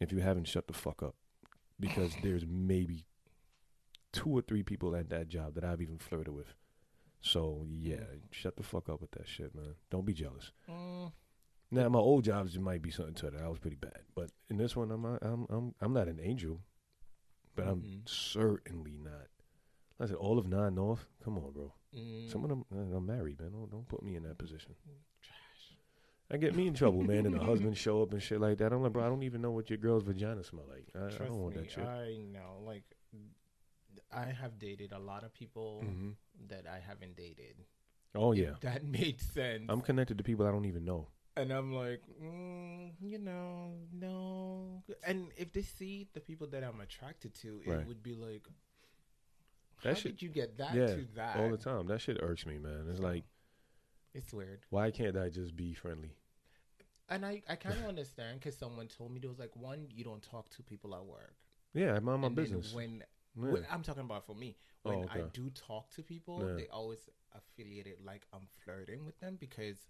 [0.00, 1.16] If you haven't, shut the fuck up,
[1.80, 3.04] because there's maybe
[4.12, 6.54] two or three people at that job that I've even flirted with.
[7.20, 9.74] So yeah, shut the fuck up with that shit, man.
[9.90, 10.52] Don't be jealous.
[10.70, 11.12] Mm,
[11.70, 13.42] Now, my old jobs it might be something to that.
[13.42, 16.20] I was pretty bad, but in this one, I'm not, I'm I'm I'm not an
[16.22, 16.60] angel,
[17.56, 19.26] but I'm certainly not.
[19.98, 21.06] I said all of nine north.
[21.24, 21.72] Come on, bro.
[21.96, 23.50] mm, Some of them, uh, I'm married, man.
[23.52, 24.74] Don't don't put me in that position.
[26.30, 28.72] I get me in trouble, man, and the husband show up and shit like that.
[28.72, 30.86] I'm like, bro, I don't even know what your girl's vagina smell like.
[30.94, 31.84] I, I don't want me, that shit.
[31.84, 32.62] I know.
[32.66, 32.82] Like,
[34.12, 36.10] I have dated a lot of people hmm
[36.48, 37.56] that I haven't dated.
[38.14, 39.64] Oh yeah, that made sense.
[39.68, 41.08] I'm connected to people I don't even know.
[41.36, 44.82] and I'm like, mm, you know, no.
[45.04, 47.86] And if they see the people that I'm attracted to, it Right.
[47.86, 48.46] would be like,
[49.82, 51.36] That how shit- did you get that yeah, to that?
[51.36, 51.86] All the time.
[51.88, 52.86] That shit irks me, man.
[52.90, 53.24] It's like,
[54.14, 54.60] It's weird.
[54.70, 56.12] why can't I just be friendly?
[57.08, 60.04] And I, I kind of understand because someone told me there was like one, you
[60.04, 61.34] don't talk to people at work.
[61.74, 62.72] Yeah, I mind my And business.
[62.74, 63.04] When,
[63.36, 63.50] Yeah.
[63.52, 66.54] when- I'm talking about for me, Oh, when I do talk to people, Yeah.
[66.54, 69.88] they always affiliate it like I'm flirting with them because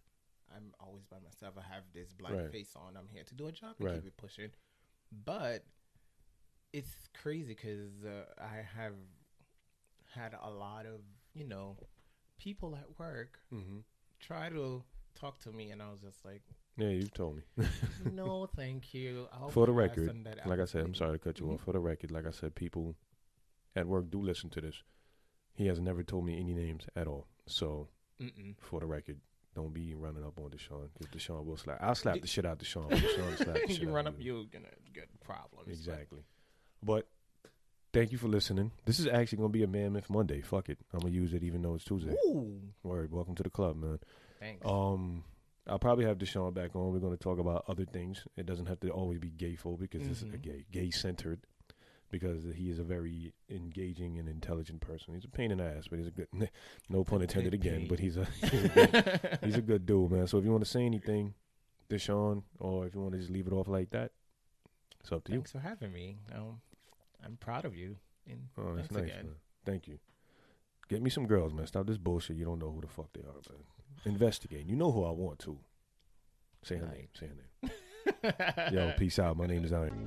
[0.55, 1.57] I'm always by myself.
[1.59, 2.51] I have this blank Right.
[2.53, 2.97] face on.
[2.97, 3.97] I'm here to do a job and Right.
[3.97, 4.51] keep it pushing.
[5.13, 5.65] But
[6.73, 8.97] it's crazy because uh, I have
[10.15, 11.01] had a lot of
[11.35, 11.77] you know
[12.39, 13.81] people at work hmm
[14.19, 14.83] try to
[15.15, 16.43] talk to me, and I was just like,
[16.77, 17.43] Yeah, you've told me.
[18.13, 19.29] no, thank you.
[19.33, 20.15] I'll For the record,
[20.47, 21.61] like I said, I'm sorry to cut you off.
[21.61, 21.65] Mhm.
[21.65, 22.95] For the record, like I said, people
[23.77, 24.83] at work do listen to this.
[25.55, 27.27] He has never told me any names at all.
[27.47, 27.89] So,
[28.21, 28.55] Mm-mm.
[28.59, 29.19] for the record,
[29.55, 31.79] don't be running up on Deshaun because Deshaun will slap.
[31.81, 32.91] I'll slap the shit out Deshaun.
[32.91, 34.25] Deshaun slap the shit you out run up, you.
[34.37, 35.69] you're gonna get problems.
[35.69, 36.25] Exactly.
[36.83, 37.07] But
[37.93, 38.73] thank you for listening.
[38.85, 40.41] This is actually gonna be a Man Myth Monday.
[40.43, 42.15] Fuck it, I'm gonna use it even though it's Tuesday.
[42.27, 43.13] Ooh, Word.
[43.13, 43.99] Welcome to the club, man.
[44.41, 44.67] thanks.
[44.67, 45.25] Um,
[45.69, 46.93] I'll probably have Deshaun back on.
[46.93, 48.23] We're going to talk about other things.
[48.37, 50.43] It doesn't have to always be gay phobic because this is a Mhm.
[50.43, 51.41] gay gay centered.
[52.11, 55.15] Because he is a very engaging and intelligent person.
[55.15, 56.29] He's a pain in the ass, but he's a good.
[56.89, 60.27] No pun intended again, but he's a he's a, good, he's a good dude, man.
[60.29, 61.35] So if you want to say anything,
[61.91, 64.13] Deshaun, or if you want to just leave it off like that,
[65.01, 65.39] it's up to you.
[65.39, 66.19] Thanks for having me.
[66.33, 66.61] Um,
[67.25, 67.97] I'm proud of you.
[68.29, 69.25] And Oh, that's nice, again.
[69.25, 69.35] man.
[69.65, 69.99] Thank you.
[70.89, 71.67] Get me some girls, man.
[71.67, 72.37] Stop this bullshit.
[72.37, 73.65] You don't know who the fuck they are, man.
[74.05, 74.67] Investigate.
[74.67, 75.59] You know who I want to.
[76.63, 76.95] Say her Right.
[76.99, 77.09] name.
[77.19, 78.73] Say her name.
[78.73, 79.37] Yo, peace out.
[79.37, 80.07] My name is Iron.